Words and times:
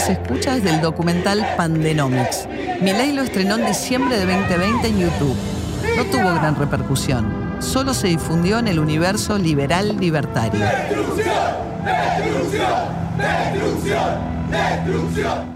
se 0.00 0.12
escucha 0.12 0.56
es 0.56 0.64
del 0.64 0.80
documental 0.80 1.46
Pandenomics. 1.56 2.46
Milei 2.80 3.12
lo 3.12 3.22
estrenó 3.22 3.56
en 3.56 3.66
diciembre 3.66 4.18
de 4.18 4.26
2020 4.26 4.88
en 4.88 4.98
YouTube. 4.98 5.36
No 5.96 6.04
tuvo 6.06 6.34
gran 6.34 6.56
repercusión, 6.56 7.56
solo 7.60 7.94
se 7.94 8.08
difundió 8.08 8.58
en 8.58 8.68
el 8.68 8.78
universo 8.78 9.38
liberal 9.38 9.96
libertario. 9.98 10.60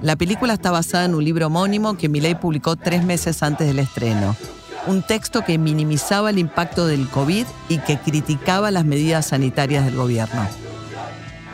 La 0.03 0.17
película 0.17 0.55
está 0.55 0.71
basada 0.71 1.05
en 1.05 1.15
un 1.15 1.25
libro 1.25 1.49
homónimo 1.49 1.97
que 1.97 2.09
Milei 2.09 2.35
publicó 2.35 2.77
tres 2.77 3.05
meses 3.05 3.43
antes 3.43 3.67
del 3.67 3.79
estreno. 3.79 4.35
Un 4.87 5.03
texto 5.03 5.43
que 5.45 5.59
minimizaba 5.59 6.31
el 6.31 6.39
impacto 6.39 6.87
del 6.87 7.09
COVID 7.09 7.45
y 7.69 7.79
que 7.79 7.99
criticaba 7.99 8.71
las 8.71 8.87
medidas 8.87 9.27
sanitarias 9.27 9.85
del 9.85 9.97
gobierno. 9.97 10.47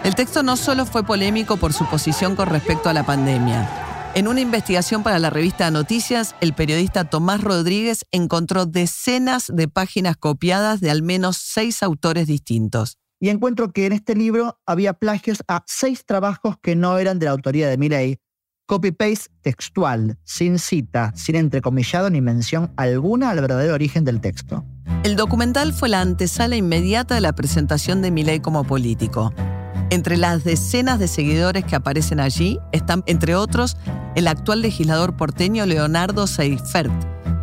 El 0.06 0.14
texto 0.14 0.44
no 0.44 0.56
solo 0.56 0.86
fue 0.86 1.02
polémico 1.02 1.56
por 1.56 1.72
su 1.72 1.84
posición 1.84 2.36
con 2.36 2.46
respecto 2.46 2.88
a 2.88 2.92
la 2.92 3.04
pandemia. 3.04 4.12
En 4.14 4.28
una 4.28 4.40
investigación 4.40 5.02
para 5.02 5.18
la 5.18 5.30
revista 5.30 5.68
Noticias, 5.72 6.36
el 6.40 6.54
periodista 6.54 7.10
Tomás 7.10 7.40
Rodríguez 7.40 8.06
encontró 8.12 8.66
decenas 8.66 9.50
de 9.52 9.66
páginas 9.66 10.16
copiadas 10.16 10.80
de 10.80 10.92
al 10.92 11.02
menos 11.02 11.38
seis 11.38 11.82
autores 11.82 12.28
distintos 12.28 12.98
y 13.18 13.30
encuentro 13.30 13.72
que 13.72 13.86
en 13.86 13.94
este 13.94 14.14
libro 14.14 14.60
había 14.64 14.92
plagios 14.92 15.42
a 15.48 15.64
seis 15.66 16.06
trabajos 16.06 16.54
que 16.62 16.76
no 16.76 16.98
eran 16.98 17.18
de 17.18 17.24
la 17.24 17.32
autoría 17.32 17.68
de 17.68 17.76
Milley. 17.76 18.18
Copy-paste 18.66 19.32
textual, 19.42 20.18
sin 20.22 20.60
cita, 20.60 21.12
sin 21.16 21.34
entrecomillado 21.34 22.10
ni 22.10 22.20
mención 22.20 22.72
alguna 22.76 23.30
al 23.30 23.40
verdadero 23.40 23.74
origen 23.74 24.04
del 24.04 24.20
texto. 24.20 24.64
El 25.02 25.16
documental 25.16 25.72
fue 25.72 25.88
la 25.88 26.00
antesala 26.00 26.54
inmediata 26.54 27.16
de 27.16 27.22
la 27.22 27.32
presentación 27.32 28.02
de 28.02 28.12
Milley 28.12 28.38
como 28.38 28.62
político. 28.62 29.34
Entre 29.88 30.16
las 30.16 30.42
decenas 30.42 30.98
de 30.98 31.06
seguidores 31.06 31.64
que 31.64 31.76
aparecen 31.76 32.18
allí 32.18 32.58
están, 32.72 33.04
entre 33.06 33.36
otros, 33.36 33.76
el 34.16 34.26
actual 34.26 34.60
legislador 34.60 35.16
porteño 35.16 35.64
Leonardo 35.64 36.26
Seifert, 36.26 36.92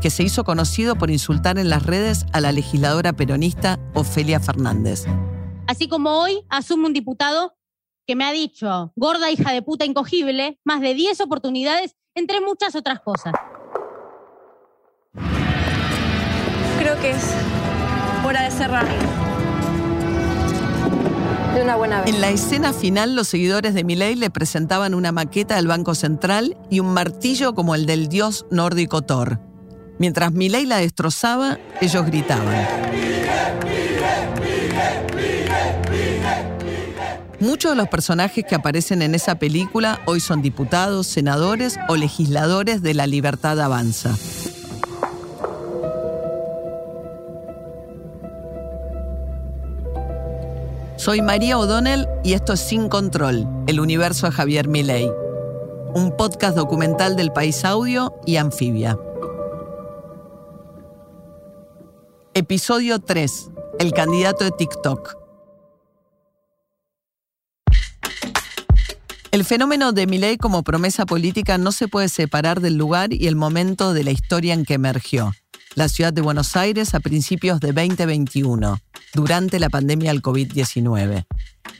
que 0.01 0.09
se 0.09 0.23
hizo 0.23 0.43
conocido 0.43 0.97
por 0.97 1.09
insultar 1.09 1.57
en 1.57 1.69
las 1.69 1.85
redes 1.85 2.25
a 2.33 2.41
la 2.41 2.51
legisladora 2.51 3.13
peronista 3.13 3.79
Ofelia 3.93 4.41
Fernández. 4.41 5.05
Así 5.67 5.87
como 5.87 6.19
hoy 6.19 6.43
asume 6.49 6.87
un 6.87 6.93
diputado 6.93 7.55
que 8.05 8.17
me 8.17 8.25
ha 8.25 8.33
dicho, 8.33 8.91
gorda 8.97 9.31
hija 9.31 9.53
de 9.53 9.61
puta 9.61 9.85
incogible, 9.85 10.59
más 10.65 10.81
de 10.81 10.93
10 10.93 11.21
oportunidades, 11.21 11.95
entre 12.13 12.41
muchas 12.41 12.75
otras 12.75 12.99
cosas. 12.99 13.33
Creo 16.77 16.99
que 16.99 17.11
es 17.11 17.33
hora 18.25 18.41
de 18.41 18.51
cerrar. 18.51 19.32
En 22.05 22.21
la 22.21 22.29
escena 22.29 22.73
final, 22.73 23.15
los 23.15 23.27
seguidores 23.27 23.73
de 23.73 23.83
Milei 23.83 24.15
le 24.15 24.29
presentaban 24.29 24.93
una 24.93 25.11
maqueta 25.11 25.55
del 25.55 25.67
Banco 25.67 25.93
Central 25.93 26.57
y 26.69 26.79
un 26.79 26.93
martillo 26.93 27.53
como 27.53 27.75
el 27.75 27.85
del 27.85 28.09
dios 28.09 28.45
nórdico 28.49 29.03
Thor. 29.03 29.39
Mientras 29.99 30.31
Milei 30.31 30.65
la 30.65 30.77
destrozaba, 30.77 31.59
ellos 31.79 32.05
gritaban. 32.05 32.67
Muchos 37.39 37.71
de 37.71 37.75
los 37.75 37.87
personajes 37.87 38.45
que 38.47 38.55
aparecen 38.55 39.01
en 39.01 39.15
esa 39.15 39.35
película 39.35 39.99
hoy 40.05 40.21
son 40.21 40.41
diputados, 40.41 41.07
senadores 41.07 41.77
o 41.87 41.95
legisladores 41.95 42.81
de 42.81 42.93
la 42.93 43.05
libertad 43.05 43.59
avanza. 43.59 44.15
Soy 51.03 51.21
María 51.21 51.57
O'Donnell 51.57 52.07
y 52.23 52.31
esto 52.31 52.53
es 52.53 52.61
Sin 52.61 52.87
Control, 52.87 53.45
el 53.67 53.81
universo 53.81 54.25
de 54.25 54.31
Javier 54.31 54.69
Milei. 54.69 55.11
Un 55.93 56.15
podcast 56.15 56.55
documental 56.55 57.17
del 57.17 57.33
País 57.33 57.65
Audio 57.65 58.15
y 58.25 58.37
Anfibia. 58.37 58.97
Episodio 62.33 62.99
3. 62.99 63.49
El 63.79 63.91
candidato 63.91 64.45
de 64.45 64.51
TikTok. 64.51 65.17
El 69.31 69.43
fenómeno 69.43 69.91
de 69.91 70.07
Milei 70.07 70.37
como 70.37 70.63
promesa 70.63 71.05
política 71.05 71.57
no 71.57 71.73
se 71.73 71.89
puede 71.89 72.07
separar 72.07 72.61
del 72.61 72.77
lugar 72.77 73.11
y 73.11 73.27
el 73.27 73.35
momento 73.35 73.91
de 73.91 74.05
la 74.05 74.11
historia 74.11 74.53
en 74.53 74.63
que 74.63 74.75
emergió. 74.75 75.33
La 75.75 75.89
ciudad 75.89 76.13
de 76.13 76.21
Buenos 76.21 76.55
Aires 76.55 76.93
a 76.93 77.01
principios 77.01 77.59
de 77.59 77.73
2021, 77.73 78.79
durante 79.13 79.59
la 79.59 79.69
pandemia 79.69 80.11
del 80.11 80.21
COVID-19. 80.21 81.25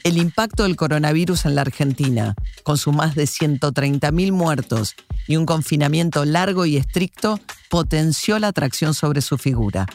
El 0.04 0.18
impacto 0.18 0.64
del 0.64 0.76
coronavirus 0.76 1.46
en 1.46 1.56
la 1.56 1.62
Argentina, 1.62 2.36
con 2.64 2.78
sus 2.78 2.94
más 2.94 3.16
de 3.16 3.24
130.000 3.24 4.32
muertos 4.32 4.96
y 5.28 5.38
un 5.38 5.46
confinamiento 5.46 6.26
largo 6.26 6.66
y 6.66 6.78
estricto, 6.78 7.40
potenció 7.70 8.38
la 8.40 8.50
atracción 8.50 8.94
sobre 8.94 9.22
su 9.22 9.38
figura. 9.38 9.86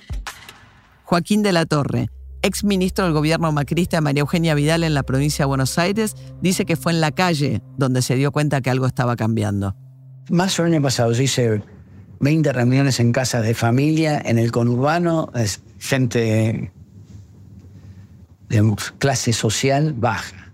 Joaquín 1.04 1.42
de 1.42 1.52
la 1.52 1.66
Torre, 1.66 2.10
ex 2.42 2.64
ministro 2.64 3.04
del 3.04 3.14
gobierno 3.14 3.52
macrista 3.52 4.00
María 4.00 4.20
Eugenia 4.20 4.54
Vidal 4.54 4.82
en 4.82 4.94
la 4.94 5.02
provincia 5.02 5.44
de 5.44 5.48
Buenos 5.48 5.78
Aires, 5.78 6.16
dice 6.40 6.64
que 6.64 6.76
fue 6.76 6.92
en 6.92 7.00
la 7.00 7.12
calle 7.12 7.62
donde 7.76 8.02
se 8.02 8.16
dio 8.16 8.32
cuenta 8.32 8.60
que 8.60 8.70
algo 8.70 8.86
estaba 8.86 9.16
cambiando. 9.16 9.76
Más 10.30 10.58
o 10.58 10.64
menos 10.64 10.82
pasado, 10.82 11.12
yo 11.12 11.22
hice 11.22 11.62
20 12.20 12.52
reuniones 12.52 13.00
en 13.00 13.12
casas 13.12 13.42
de 13.42 13.54
familia, 13.54 14.20
en 14.24 14.38
el 14.38 14.52
conurbano, 14.52 15.30
gente 15.78 16.72
de 18.48 18.74
clase 18.98 19.32
social 19.32 19.92
baja. 19.92 20.52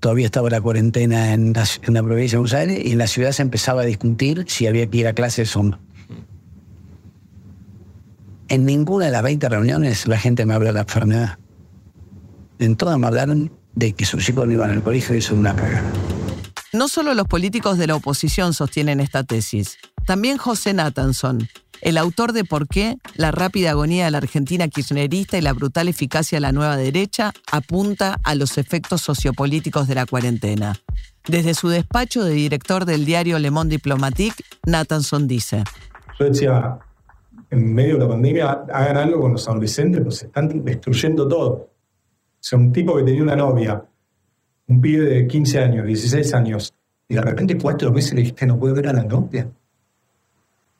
Todavía 0.00 0.26
estaba 0.26 0.50
la 0.50 0.60
cuarentena 0.60 1.32
en 1.32 1.52
la, 1.52 2.02
provincia 2.02 2.36
de 2.36 2.40
Buenos 2.40 2.54
Aires 2.54 2.80
y 2.84 2.92
en 2.92 2.98
la 2.98 3.06
ciudad 3.06 3.30
se 3.32 3.42
empezaba 3.42 3.82
a 3.82 3.84
discutir 3.84 4.44
si 4.48 4.66
había 4.66 4.88
que 4.88 4.98
ir 4.98 5.06
a 5.06 5.12
clases 5.12 5.54
o 5.56 5.62
no. 5.62 5.80
En 8.48 8.66
ninguna 8.66 9.06
de 9.06 9.12
las 9.12 9.22
20 9.22 9.48
reuniones 9.48 10.06
la 10.08 10.18
gente 10.18 10.44
me 10.44 10.54
habló 10.54 10.66
de 10.66 10.72
la 10.72 10.80
enfermedad. 10.80 11.38
En 12.58 12.76
todas 12.76 12.98
me 12.98 13.06
hablaron 13.06 13.52
de 13.74 13.92
que 13.92 14.04
sus 14.04 14.28
hijos 14.28 14.46
no 14.46 14.52
iban 14.52 14.70
al 14.70 14.82
colegio 14.82 15.14
y 15.14 15.18
eso 15.18 15.34
es 15.34 15.38
una 15.38 15.54
cagada. 15.54 15.90
No 16.72 16.88
solo 16.88 17.14
los 17.14 17.26
políticos 17.26 17.78
de 17.78 17.86
la 17.86 17.94
oposición 17.94 18.54
sostienen 18.54 18.98
esta 19.00 19.24
tesis, 19.24 19.78
también 20.04 20.36
José 20.36 20.74
Nathanson, 20.74 21.48
el 21.82 21.98
autor 21.98 22.32
de 22.32 22.44
Por 22.44 22.68
qué 22.68 22.96
la 23.16 23.32
rápida 23.32 23.72
agonía 23.72 24.06
de 24.06 24.12
la 24.12 24.18
Argentina 24.18 24.68
kirchnerista 24.68 25.36
y 25.36 25.42
la 25.42 25.52
brutal 25.52 25.88
eficacia 25.88 26.36
de 26.36 26.40
la 26.40 26.52
nueva 26.52 26.76
derecha 26.76 27.32
apunta 27.50 28.18
a 28.22 28.34
los 28.36 28.56
efectos 28.56 29.02
sociopolíticos 29.02 29.88
de 29.88 29.96
la 29.96 30.06
cuarentena. 30.06 30.76
Desde 31.26 31.54
su 31.54 31.68
despacho 31.68 32.24
de 32.24 32.32
director 32.32 32.84
del 32.84 33.04
diario 33.04 33.38
Le 33.38 33.50
Monde 33.50 33.76
Diplomatique, 33.76 34.44
Nathanson 34.64 35.26
dice: 35.26 35.64
Yo 36.18 36.26
decía, 36.26 36.78
en 37.50 37.74
medio 37.74 37.94
de 37.94 38.00
la 38.00 38.08
pandemia, 38.08 38.50
hagan 38.72 38.96
algo 38.96 39.20
con 39.20 39.32
los 39.32 39.48
adolescentes, 39.48 40.00
pues 40.02 40.16
se 40.16 40.26
están 40.26 40.64
destruyendo 40.64 41.26
todo. 41.26 41.48
O 41.48 41.68
sea, 42.40 42.58
un 42.58 42.72
tipo 42.72 42.96
que 42.96 43.02
tenía 43.02 43.22
una 43.22 43.36
novia, 43.36 43.84
un 44.68 44.80
pibe 44.80 45.04
de 45.04 45.26
15 45.26 45.58
años, 45.60 45.86
16 45.86 46.34
años, 46.34 46.72
y 47.08 47.14
de 47.14 47.20
repente 47.20 47.58
cuatro 47.58 47.92
meses 47.92 48.14
le 48.14 48.20
dijiste, 48.20 48.46
no 48.46 48.58
puedo 48.58 48.74
ver 48.74 48.88
a 48.88 48.92
la 48.92 49.04
novia. 49.04 49.48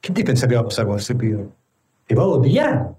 ¿Qué 0.02 0.12
te 0.12 0.24
pensás 0.24 0.48
que 0.48 0.56
va 0.56 0.62
a 0.62 0.64
pasar 0.64 0.84
con 0.84 0.98
ese 0.98 1.14
pibe? 1.14 1.48
¿Te 2.08 2.16
va 2.16 2.24
a 2.24 2.26
odiar? 2.26 2.98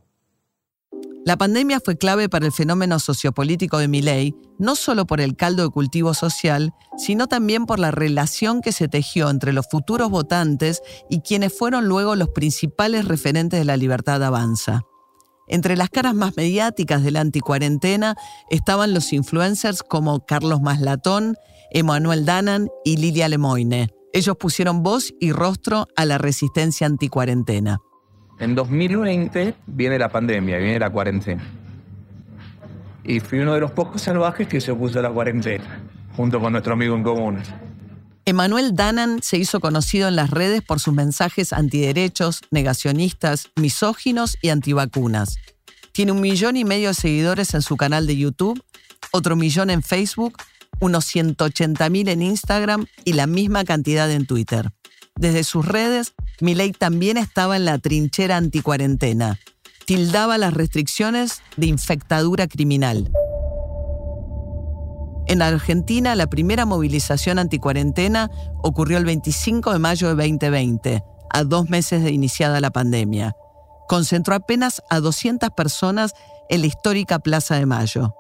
La 1.26 1.36
pandemia 1.36 1.82
fue 1.84 1.98
clave 1.98 2.30
para 2.30 2.46
el 2.46 2.54
fenómeno 2.54 2.98
sociopolítico 2.98 3.78
de 3.78 3.90
Milei, 3.90 4.34
no 4.58 4.78
solo 4.78 5.06
por 5.06 5.20
el 5.20 5.36
caldo 5.36 5.64
de 5.64 5.70
cultivo 5.70 6.14
social, 6.14 6.74
sino 6.98 7.28
también 7.28 7.66
por 7.66 7.78
la 7.80 7.92
relación 7.92 8.62
que 8.62 8.72
se 8.72 8.88
tejió 8.88 9.30
entre 9.30 9.52
los 9.52 9.68
futuros 9.70 10.10
votantes 10.10 10.82
y 11.10 11.20
quienes 11.20 11.58
fueron 11.58 11.90
luego 11.90 12.16
los 12.16 12.30
principales 12.30 13.06
referentes 13.06 13.60
de 13.60 13.66
la 13.66 13.76
libertad 13.76 14.24
avanza. 14.24 14.84
Entre 15.50 15.76
las 15.76 15.90
caras 15.90 16.16
más 16.16 16.38
mediáticas 16.38 17.04
de 17.04 17.12
la 17.12 17.20
anticuarentena 17.20 18.16
estaban 18.50 18.94
los 18.94 19.12
influencers 19.12 19.84
como 19.84 20.26
Carlos 20.26 20.62
Maslatón, 20.62 21.36
Emanuel 21.72 22.24
Danan 22.26 22.70
y 22.86 22.96
Lilia 22.96 23.28
Lemoine. 23.28 23.90
Ellos 24.16 24.38
pusieron 24.38 24.84
voz 24.84 25.12
y 25.20 25.32
rostro 25.32 25.88
a 25.96 26.06
la 26.06 26.20
resistencia 26.20 26.86
anticuarentena. 26.86 27.80
En 28.40 28.54
2020 28.54 29.56
viene 29.66 29.98
la 29.98 30.10
pandemia, 30.10 30.58
viene 30.60 30.78
la 30.78 30.92
cuarentena. 30.92 31.44
Y 33.04 33.20
fui 33.20 33.40
uno 33.40 33.56
de 33.56 33.60
los 33.60 33.72
pocos 33.72 34.04
salvajes 34.04 34.48
que 34.48 34.62
se 34.62 34.72
opuso 34.72 35.00
a 35.00 35.02
la 35.02 35.10
cuarentena, 35.10 35.82
junto 36.16 36.40
con 36.40 36.52
nuestro 36.52 36.74
amigo 36.74 36.96
en 36.96 37.02
común. 37.02 37.40
Emanuel 38.26 38.76
Danan 38.76 39.24
se 39.24 39.38
hizo 39.38 39.60
conocido 39.60 40.08
en 40.08 40.16
las 40.16 40.30
redes 40.30 40.62
por 40.62 40.80
sus 40.80 40.94
mensajes 40.94 41.52
antiderechos, 41.52 42.42
negacionistas, 42.52 43.50
misóginos 43.56 44.38
y 44.44 44.50
antivacunas. 44.50 45.38
Tiene 45.92 46.12
un 46.12 46.22
millón 46.22 46.56
y 46.56 46.66
medio 46.66 46.90
de 46.90 46.94
seguidores 46.94 47.56
en 47.56 47.64
su 47.64 47.78
canal 47.78 48.06
de 48.06 48.16
YouTube, 48.16 48.64
otro 49.12 49.36
millón 49.36 49.72
en 49.72 49.82
Facebook, 49.82 50.38
unos 50.84 51.06
180 51.06 51.90
mil 51.90 52.10
en 52.10 52.22
Instagram 52.22 52.88
y 53.06 53.14
la 53.14 53.26
misma 53.26 53.64
cantidad 53.64 54.12
en 54.12 54.28
Twitter. 54.28 54.72
Desde 55.16 55.46
sus 55.46 55.66
redes, 55.66 56.14
Milei 56.42 56.74
también 56.74 57.16
estaba 57.16 57.56
en 57.56 57.64
la 57.64 57.78
trinchera 57.78 58.36
anticuarentena. 58.36 59.40
Tildaba 59.86 60.38
las 60.38 60.54
restricciones 60.54 61.42
de 61.56 61.68
infectadura 61.68 62.48
criminal. 62.48 63.10
En 65.28 65.42
Argentina, 65.42 66.16
la 66.16 66.28
primera 66.28 66.66
movilización 66.66 67.40
anticuarentena 67.40 68.30
ocurrió 68.62 68.98
el 68.98 69.06
25 69.06 69.72
de 69.72 69.80
mayo 69.80 70.14
de 70.14 70.16
2020, 70.16 71.02
a 71.30 71.44
dos 71.46 71.70
meses 71.70 72.04
de 72.04 72.12
iniciada 72.12 72.60
la 72.60 72.72
pandemia. 72.72 73.34
Concentró 73.88 74.36
apenas 74.36 74.84
a 74.90 75.00
200 75.00 75.50
personas 75.52 76.14
en 76.50 76.60
la 76.60 76.68
histórica 76.68 77.20
Plaza 77.20 77.56
de 77.56 77.66
Mayo. 77.66 78.16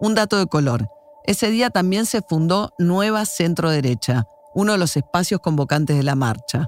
Un 0.00 0.16
dato 0.16 0.36
de 0.36 0.46
color. 0.46 0.95
Ese 1.26 1.50
día 1.50 1.70
también 1.70 2.06
se 2.06 2.22
fundó 2.22 2.72
Nueva 2.78 3.24
Centro 3.24 3.70
Derecha, 3.70 4.28
uno 4.54 4.72
de 4.72 4.78
los 4.78 4.96
espacios 4.96 5.40
convocantes 5.40 5.96
de 5.96 6.04
la 6.04 6.14
marcha. 6.14 6.66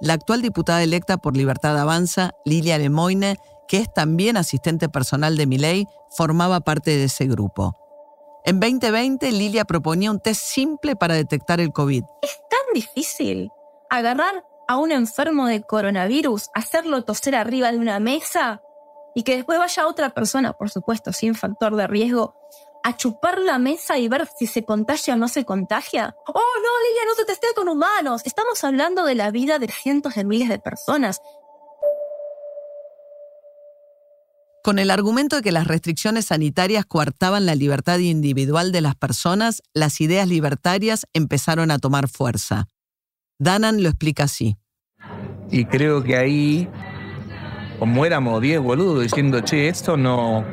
La 0.00 0.14
actual 0.14 0.42
diputada 0.42 0.82
electa 0.82 1.18
por 1.18 1.36
Libertad 1.36 1.78
Avanza, 1.78 2.32
Lilia 2.44 2.78
Lemoine, 2.78 3.38
que 3.68 3.78
es 3.78 3.92
también 3.92 4.36
asistente 4.36 4.88
personal 4.88 5.36
de 5.36 5.46
Miley, 5.46 5.86
formaba 6.10 6.60
parte 6.60 6.90
de 6.90 7.04
ese 7.04 7.26
grupo. 7.26 7.76
En 8.44 8.58
2020, 8.58 9.30
Lilia 9.30 9.64
proponía 9.64 10.10
un 10.10 10.20
test 10.20 10.40
simple 10.42 10.96
para 10.96 11.14
detectar 11.14 11.60
el 11.60 11.72
COVID. 11.72 12.02
Es 12.22 12.40
tan 12.50 12.74
difícil 12.74 13.50
agarrar 13.88 14.44
a 14.66 14.78
un 14.78 14.90
enfermo 14.90 15.46
de 15.46 15.62
coronavirus, 15.62 16.50
hacerlo 16.54 17.04
toser 17.04 17.36
arriba 17.36 17.70
de 17.70 17.78
una 17.78 18.00
mesa 18.00 18.62
y 19.14 19.22
que 19.22 19.36
después 19.36 19.58
vaya 19.58 19.86
otra 19.86 20.10
persona, 20.10 20.52
por 20.52 20.70
supuesto, 20.70 21.12
sin 21.12 21.34
factor 21.34 21.76
de 21.76 21.86
riesgo, 21.86 22.36
a 22.82 22.96
chupar 22.96 23.38
la 23.40 23.58
mesa 23.58 23.98
y 23.98 24.08
ver 24.08 24.28
si 24.38 24.46
se 24.46 24.64
contagia 24.64 25.14
o 25.14 25.16
no 25.16 25.28
se 25.28 25.44
contagia? 25.44 26.14
Oh, 26.26 26.32
no, 26.32 26.88
Lilia, 26.88 27.02
no 27.06 27.14
se 27.14 27.24
testea 27.24 27.50
con 27.54 27.68
humanos. 27.68 28.22
Estamos 28.24 28.62
hablando 28.64 29.04
de 29.04 29.14
la 29.14 29.30
vida 29.30 29.58
de 29.58 29.68
cientos 29.68 30.14
de 30.14 30.24
miles 30.24 30.48
de 30.48 30.58
personas. 30.58 31.20
Con 34.62 34.78
el 34.78 34.90
argumento 34.90 35.36
de 35.36 35.42
que 35.42 35.52
las 35.52 35.66
restricciones 35.66 36.26
sanitarias 36.26 36.84
coartaban 36.84 37.46
la 37.46 37.54
libertad 37.54 37.98
individual 37.98 38.72
de 38.72 38.80
las 38.80 38.96
personas, 38.96 39.62
las 39.72 40.00
ideas 40.00 40.28
libertarias 40.28 41.06
empezaron 41.14 41.70
a 41.70 41.78
tomar 41.78 42.08
fuerza. 42.08 42.66
Danan 43.38 43.82
lo 43.82 43.88
explica 43.88 44.24
así. 44.24 44.58
Y 45.50 45.64
creo 45.64 46.02
que 46.02 46.16
ahí, 46.16 46.68
como 47.78 48.04
éramos 48.04 48.42
10 48.42 48.60
boludos 48.60 49.04
diciendo, 49.04 49.40
che, 49.40 49.68
esto 49.68 49.96
no, 49.96 50.44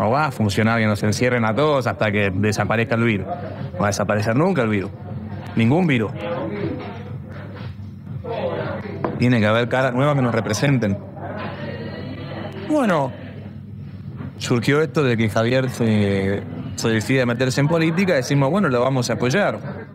no 0.00 0.10
va 0.10 0.26
a 0.26 0.30
funcionar 0.30 0.78
que 0.78 0.86
nos 0.86 1.02
encierren 1.02 1.44
a 1.44 1.54
todos 1.54 1.86
hasta 1.86 2.10
que 2.10 2.30
desaparezca 2.30 2.94
el 2.94 3.04
virus. 3.04 3.26
No 3.26 3.80
va 3.80 3.86
a 3.86 3.90
desaparecer 3.90 4.34
nunca 4.34 4.62
el 4.62 4.68
virus. 4.70 4.90
Ningún 5.56 5.86
virus. 5.86 6.10
Tiene 9.18 9.40
que 9.40 9.46
haber 9.46 9.68
caras 9.68 9.92
nuevas 9.92 10.16
que 10.16 10.22
nos 10.22 10.34
representen. 10.34 10.96
Bueno, 12.68 13.12
surgió 14.38 14.80
esto 14.80 15.04
de 15.04 15.18
que 15.18 15.28
Javier 15.28 15.68
se, 15.68 16.42
se 16.76 16.88
decide 16.88 17.26
meterse 17.26 17.60
en 17.60 17.68
política 17.68 18.14
y 18.14 18.16
decimos, 18.16 18.50
bueno, 18.50 18.70
lo 18.70 18.80
vamos 18.80 19.10
a 19.10 19.14
apoyar. 19.14 19.89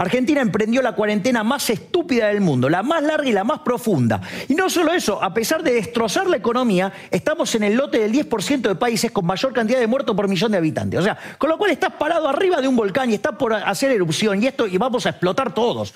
Argentina 0.00 0.40
emprendió 0.40 0.80
la 0.80 0.94
cuarentena 0.94 1.44
más 1.44 1.68
estúpida 1.68 2.28
del 2.28 2.40
mundo, 2.40 2.70
la 2.70 2.82
más 2.82 3.02
larga 3.02 3.28
y 3.28 3.32
la 3.32 3.44
más 3.44 3.60
profunda. 3.60 4.22
Y 4.48 4.54
no 4.54 4.70
solo 4.70 4.94
eso, 4.94 5.22
a 5.22 5.34
pesar 5.34 5.62
de 5.62 5.74
destrozar 5.74 6.26
la 6.26 6.38
economía, 6.38 6.90
estamos 7.10 7.54
en 7.54 7.64
el 7.64 7.74
lote 7.74 7.98
del 7.98 8.10
10% 8.10 8.62
de 8.62 8.74
países 8.76 9.10
con 9.10 9.26
mayor 9.26 9.52
cantidad 9.52 9.78
de 9.78 9.86
muertos 9.86 10.16
por 10.16 10.26
millón 10.26 10.52
de 10.52 10.56
habitantes. 10.56 11.00
O 11.00 11.02
sea, 11.02 11.18
con 11.36 11.50
lo 11.50 11.58
cual 11.58 11.72
estás 11.72 11.92
parado 11.92 12.30
arriba 12.30 12.62
de 12.62 12.68
un 12.68 12.76
volcán 12.76 13.10
y 13.10 13.14
está 13.14 13.36
por 13.36 13.52
hacer 13.52 13.90
erupción 13.90 14.42
y 14.42 14.46
esto 14.46 14.66
y 14.66 14.78
vamos 14.78 15.04
a 15.04 15.10
explotar 15.10 15.52
todos. 15.52 15.92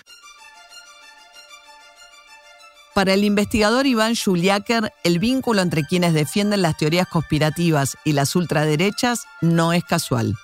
Para 2.93 3.15
el 3.15 3.25
investigador 3.25 3.87
Iván 3.87 4.17
Juliáquer, 4.23 4.93
el 5.03 5.19
vínculo 5.19 5.63
entre 5.63 5.83
quienes 5.83 6.13
defienden 6.13 6.61
las 6.61 6.77
teorías 6.77 7.09
conspirativas 7.09 7.97
y 8.05 8.13
las 8.13 8.37
ultraderechas 8.37 9.25
no 9.41 9.73
es 9.73 9.83
casual 9.83 10.35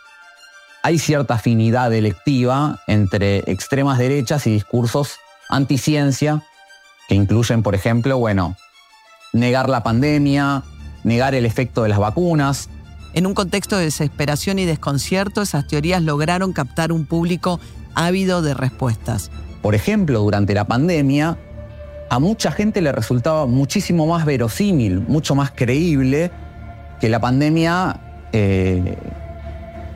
hay 0.83 0.99
cierta 0.99 1.35
afinidad 1.35 1.93
electiva 1.93 2.81
entre 2.87 3.39
extremas 3.51 3.99
derechas 3.99 4.47
y 4.47 4.53
discursos 4.53 5.19
anticiencia, 5.51 6.43
que 7.09 7.15
incluyen, 7.15 7.63
por 7.63 7.75
ejemplo, 7.75 8.17
bueno, 8.19 8.57
negar 9.33 9.69
la 9.69 9.83
pandemia, 9.83 10.63
negar 11.05 11.35
el 11.35 11.45
efecto 11.45 11.83
de 11.83 11.89
las 11.89 11.99
vacunas. 11.99 12.69
En 13.13 13.27
un 13.27 13.35
contexto 13.35 13.77
de 13.77 13.85
desesperación 13.85 14.59
y 14.59 14.65
desconcierto, 14.65 15.43
esas 15.43 15.67
teorías 15.67 16.03
lograron 16.03 16.53
captar 16.53 16.93
un 16.93 17.05
público 17.05 17.59
ávido 17.95 18.43
de 18.43 18.55
respuestas. 18.55 19.31
Por 19.61 19.75
ejemplo, 19.75 20.21
durante 20.21 20.55
la 20.55 20.65
pandemia, 20.65 21.37
a 22.09 22.19
mucha 22.19 22.53
gente 22.53 22.81
le 22.81 22.93
resultaba 22.93 23.47
muchísimo 23.47 24.07
más 24.07 24.25
verosímil, 24.25 25.01
mucho 25.01 25.35
más 25.35 25.51
creíble 25.51 26.31
que 27.01 27.09
la 27.09 27.21
pandemia 27.21 28.01
eh, 28.33 28.97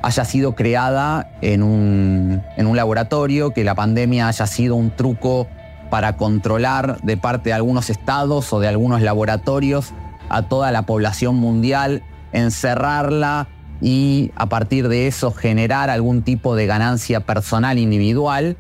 haya 0.05 0.27
sido 0.27 0.55
creada 0.55 1.31
en 1.41 1.63
un, 1.63 2.43
en 2.59 2.67
un 2.67 2.77
laboratorio, 2.77 3.53
que 3.53 3.65
la 3.65 3.75
pandemia 3.75 4.29
haya 4.29 4.47
sido 4.47 4.77
un 4.77 4.91
truco 4.91 5.49
para 5.91 6.19
controlar 6.19 7.01
de 7.01 7.17
parte 7.17 7.49
de 7.49 7.53
algunos 7.55 7.89
estados 7.89 8.53
o 8.53 8.61
de 8.61 8.69
algunos 8.69 9.01
laboratorios 9.01 9.95
a 10.29 10.43
toda 10.43 10.73
la 10.73 10.83
población 10.83 11.37
mundial, 11.37 12.03
encerrarla 12.33 13.49
y 13.81 14.31
a 14.37 14.47
partir 14.47 14.89
de 14.89 15.07
eso 15.07 15.33
generar 15.33 15.89
algún 15.89 16.21
tipo 16.21 16.55
de 16.55 16.67
ganancia 16.67 17.21
personal 17.21 17.79
individual. 17.79 18.59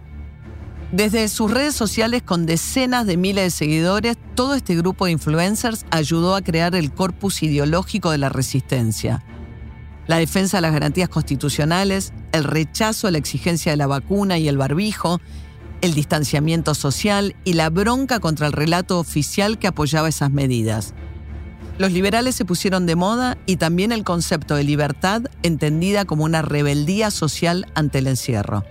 Desde 0.92 1.28
sus 1.28 1.50
redes 1.50 1.74
sociales 1.74 2.22
con 2.22 2.46
decenas 2.46 3.04
de 3.04 3.18
miles 3.18 3.44
de 3.44 3.50
seguidores, 3.50 4.16
todo 4.34 4.54
este 4.54 4.76
grupo 4.76 5.04
de 5.04 5.12
influencers 5.12 5.84
ayudó 5.90 6.36
a 6.36 6.40
crear 6.40 6.74
el 6.74 6.90
corpus 6.90 7.42
ideológico 7.42 8.12
de 8.12 8.18
la 8.18 8.30
resistencia 8.30 9.22
la 10.06 10.18
defensa 10.18 10.58
de 10.58 10.62
las 10.62 10.72
garantías 10.72 11.08
constitucionales, 11.08 12.12
el 12.32 12.44
rechazo 12.44 13.06
a 13.06 13.10
la 13.10 13.18
exigencia 13.18 13.72
de 13.72 13.76
la 13.76 13.86
vacuna 13.86 14.38
y 14.38 14.48
el 14.48 14.58
barbijo, 14.58 15.20
el 15.80 15.94
distanciamiento 15.94 16.74
social 16.74 17.36
y 17.44 17.54
la 17.54 17.70
bronca 17.70 18.20
contra 18.20 18.46
el 18.46 18.52
relato 18.52 18.98
oficial 18.98 19.58
que 19.58 19.66
apoyaba 19.66 20.08
esas 20.08 20.30
medidas. 20.30 20.94
Los 21.76 21.92
liberales 21.92 22.36
se 22.36 22.44
pusieron 22.44 22.86
de 22.86 22.94
moda 22.94 23.36
y 23.46 23.56
también 23.56 23.90
el 23.90 24.04
concepto 24.04 24.54
de 24.54 24.62
libertad 24.62 25.22
entendida 25.42 26.04
como 26.04 26.24
una 26.24 26.40
rebeldía 26.40 27.10
social 27.10 27.66
ante 27.74 27.98
el 27.98 28.06
encierro. 28.06 28.64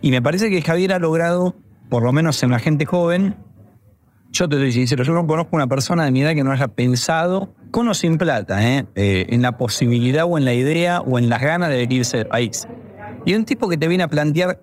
Y 0.00 0.10
me 0.10 0.20
parece 0.20 0.50
que 0.50 0.62
Javier 0.62 0.92
ha 0.92 0.98
logrado, 0.98 1.56
por 1.88 2.02
lo 2.02 2.12
menos 2.12 2.42
en 2.42 2.50
la 2.50 2.58
gente 2.58 2.86
joven, 2.86 3.36
yo 4.30 4.48
te 4.48 4.56
doy 4.56 4.72
sincero, 4.72 5.04
yo 5.04 5.12
no 5.12 5.26
conozco 5.26 5.56
una 5.56 5.66
persona 5.66 6.04
de 6.04 6.10
mi 6.10 6.22
edad 6.22 6.34
que 6.34 6.44
no 6.44 6.52
haya 6.52 6.68
pensado, 6.68 7.54
con 7.70 7.88
o 7.88 7.94
sin 7.94 8.18
plata, 8.18 8.66
¿eh? 8.66 8.86
Eh, 8.94 9.26
en 9.30 9.42
la 9.42 9.56
posibilidad 9.56 10.24
o 10.28 10.38
en 10.38 10.44
la 10.44 10.54
idea 10.54 11.00
o 11.00 11.18
en 11.18 11.28
las 11.28 11.40
ganas 11.40 11.70
de 11.70 11.76
venirse 11.76 12.18
del 12.18 12.26
país. 12.26 12.66
Y 13.24 13.34
un 13.34 13.44
tipo 13.44 13.68
que 13.68 13.76
te 13.76 13.88
viene 13.88 14.04
a 14.04 14.08
plantear 14.08 14.62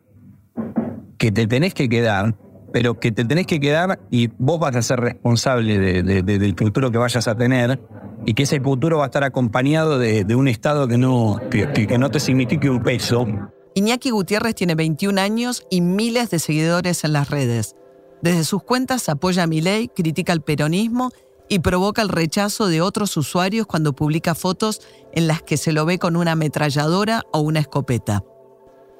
que 1.17 1.31
te 1.31 1.47
tenés 1.47 1.73
que 1.73 1.89
quedar, 1.89 2.35
pero 2.71 2.99
que 2.99 3.11
te 3.11 3.25
tenés 3.25 3.45
que 3.45 3.59
quedar 3.59 3.99
y 4.09 4.27
vos 4.37 4.59
vas 4.59 4.75
a 4.75 4.81
ser 4.81 4.99
responsable 4.99 6.03
del 6.03 6.55
futuro 6.57 6.91
que 6.91 6.97
vayas 6.97 7.27
a 7.27 7.35
tener 7.35 7.79
y 8.25 8.33
que 8.33 8.43
ese 8.43 8.59
futuro 8.59 8.97
va 8.97 9.05
a 9.05 9.07
estar 9.07 9.23
acompañado 9.23 9.99
de, 9.99 10.35
un 10.35 10.47
Estado 10.47 10.87
que 10.87 10.97
no, 10.97 11.39
que 11.49 11.97
no 11.97 12.09
te 12.09 12.19
signifique 12.19 12.69
un 12.69 12.81
peso. 12.81 13.27
Iñaki 13.75 14.11
Gutiérrez 14.11 14.53
tiene 14.53 14.75
21 14.75 15.19
años 15.19 15.65
y 15.69 15.81
miles 15.81 16.29
de 16.29 16.39
seguidores 16.39 17.03
en 17.03 17.13
las 17.13 17.29
redes. 17.29 17.75
Desde 18.23 18.45
sus 18.45 18.63
cuentas 18.63 19.09
apoya 19.09 19.43
a 19.43 19.47
ley, 19.47 19.89
critica 19.89 20.31
el 20.31 20.39
peronismo 20.39 21.11
y 21.49 21.59
provoca 21.59 22.01
el 22.01 22.07
rechazo 22.07 22.67
de 22.67 22.79
otros 22.79 23.17
usuarios 23.17 23.67
cuando 23.67 23.91
publica 23.91 24.33
fotos 24.33 24.79
en 25.11 25.27
las 25.27 25.41
que 25.43 25.57
se 25.57 25.73
lo 25.73 25.85
ve 25.85 25.99
con 25.99 26.15
una 26.15 26.31
ametralladora 26.31 27.23
o 27.33 27.41
una 27.41 27.59
escopeta. 27.59 28.23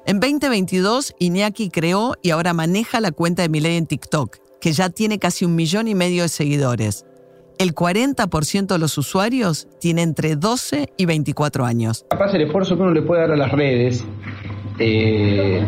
En 0.04 0.20
2022, 0.20 1.14
Iñaki 1.18 1.70
creó 1.70 2.16
y 2.20 2.32
ahora 2.32 2.52
maneja 2.52 3.00
la 3.00 3.12
cuenta 3.12 3.40
de 3.40 3.48
Milei 3.48 3.78
en 3.78 3.86
TikTok, 3.86 4.36
que 4.60 4.72
ya 4.72 4.90
tiene 4.90 5.18
casi 5.18 5.46
un 5.46 5.56
millón 5.56 5.88
y 5.88 5.94
medio 5.94 6.24
de 6.24 6.28
seguidores. 6.28 7.06
El 7.56 7.74
40% 7.74 8.66
de 8.66 8.78
los 8.78 8.98
usuarios 8.98 9.68
tiene 9.80 10.02
entre 10.02 10.36
12 10.36 10.92
y 10.98 11.06
24 11.06 11.64
años. 11.64 12.04
Capaz 12.10 12.34
el 12.34 12.42
esfuerzo 12.42 12.76
que 12.76 12.82
uno 12.82 12.92
le 12.92 13.00
puede 13.00 13.22
dar 13.22 13.30
a 13.30 13.36
las 13.36 13.52
redes 13.52 14.04
eh, 14.78 15.64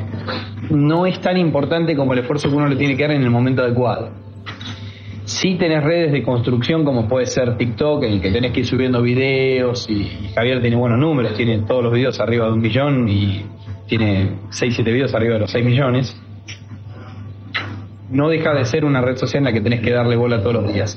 no 0.71 1.07
es 1.07 1.21
tan 1.21 1.37
importante 1.37 1.95
como 1.95 2.13
el 2.13 2.21
esfuerzo 2.21 2.49
que 2.49 2.57
uno 2.57 2.69
le 2.69 2.77
tiene 2.77 2.97
que 2.97 3.03
dar 3.03 3.13
en 3.13 3.23
el 3.23 3.31
momento 3.31 3.63
adecuado. 3.63 4.11
Si 5.25 5.57
tenés 5.57 5.83
redes 5.83 6.13
de 6.13 6.23
construcción 6.23 6.85
como 6.85 7.09
puede 7.09 7.27
ser 7.27 7.57
TikTok, 7.57 8.05
en 8.05 8.13
el 8.15 8.21
que 8.21 8.31
tenés 8.31 8.53
que 8.53 8.61
ir 8.61 8.67
subiendo 8.67 9.03
videos 9.03 9.89
y, 9.91 10.31
Javier 10.35 10.61
tiene 10.61 10.77
buenos 10.77 10.99
números, 10.99 11.35
tiene 11.35 11.59
todos 11.59 11.83
los 11.83 11.93
videos 11.93 12.21
arriba 12.21 12.47
de 12.47 12.53
un 12.53 12.61
millón 12.61 13.09
y 13.09 13.45
tiene 13.89 14.37
6-7 14.51 14.85
videos 14.85 15.15
arriba 15.15 15.35
de 15.35 15.41
los 15.41 15.51
6 15.51 15.65
millones, 15.65 16.17
no 18.11 18.29
deja 18.29 18.55
de 18.55 18.65
ser 18.65 18.85
una 18.85 19.01
red 19.01 19.17
social 19.17 19.39
en 19.39 19.45
la 19.45 19.53
que 19.53 19.61
tenés 19.61 19.81
que 19.81 19.91
darle 19.91 20.17
bola 20.17 20.41
todos 20.41 20.55
los 20.55 20.73
días. 20.73 20.97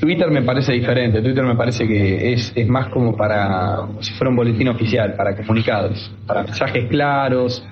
Twitter 0.00 0.30
me 0.30 0.42
parece 0.42 0.72
diferente, 0.72 1.20
Twitter 1.20 1.44
me 1.44 1.56
parece 1.56 1.86
que 1.86 2.32
es, 2.32 2.52
es 2.54 2.68
más 2.68 2.88
como 2.92 3.16
para, 3.16 3.78
como 3.86 4.02
si 4.02 4.12
fuera 4.14 4.30
un 4.30 4.36
boletín 4.36 4.68
oficial, 4.68 5.14
para 5.16 5.36
comunicados, 5.36 6.10
para 6.26 6.44
mensajes 6.44 6.88
claros. 6.88 7.64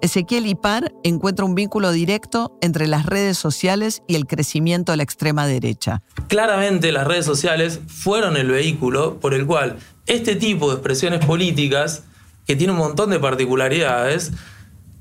Ezequiel 0.00 0.46
Ipar 0.46 0.92
encuentra 1.02 1.44
un 1.44 1.54
vínculo 1.54 1.92
directo 1.92 2.56
entre 2.62 2.86
las 2.86 3.04
redes 3.04 3.36
sociales 3.36 4.02
y 4.06 4.14
el 4.14 4.26
crecimiento 4.26 4.92
de 4.92 4.96
la 4.96 5.02
extrema 5.02 5.46
derecha. 5.46 6.02
Claramente 6.28 6.90
las 6.90 7.06
redes 7.06 7.26
sociales 7.26 7.80
fueron 7.86 8.38
el 8.38 8.48
vehículo 8.48 9.20
por 9.20 9.34
el 9.34 9.44
cual 9.44 9.76
este 10.06 10.36
tipo 10.36 10.70
de 10.70 10.76
expresiones 10.76 11.24
políticas, 11.24 12.04
que 12.46 12.56
tiene 12.56 12.72
un 12.72 12.78
montón 12.78 13.10
de 13.10 13.20
particularidades, 13.20 14.32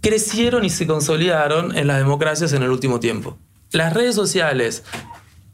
crecieron 0.02 0.66
y 0.66 0.70
se 0.70 0.86
consolidaron 0.86 1.78
en 1.78 1.88
las 1.88 1.98
democracias 1.98 2.52
en 2.52 2.64
el 2.64 2.70
último 2.70 3.00
tiempo. 3.00 3.38
Las 3.72 3.94
redes 3.94 4.16
sociales 4.16 4.84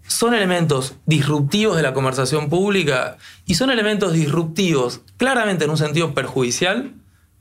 son 0.08 0.34
elementos 0.34 0.96
disruptivos 1.06 1.76
de 1.76 1.84
la 1.84 1.94
conversación 1.94 2.50
pública 2.50 3.18
y 3.46 3.56
son 3.56 3.72
elementos 3.72 4.14
disruptivos 4.14 5.02
claramente 5.18 5.66
en 5.66 5.72
un 5.72 5.78
sentido 5.78 6.14
perjudicial, 6.14 6.94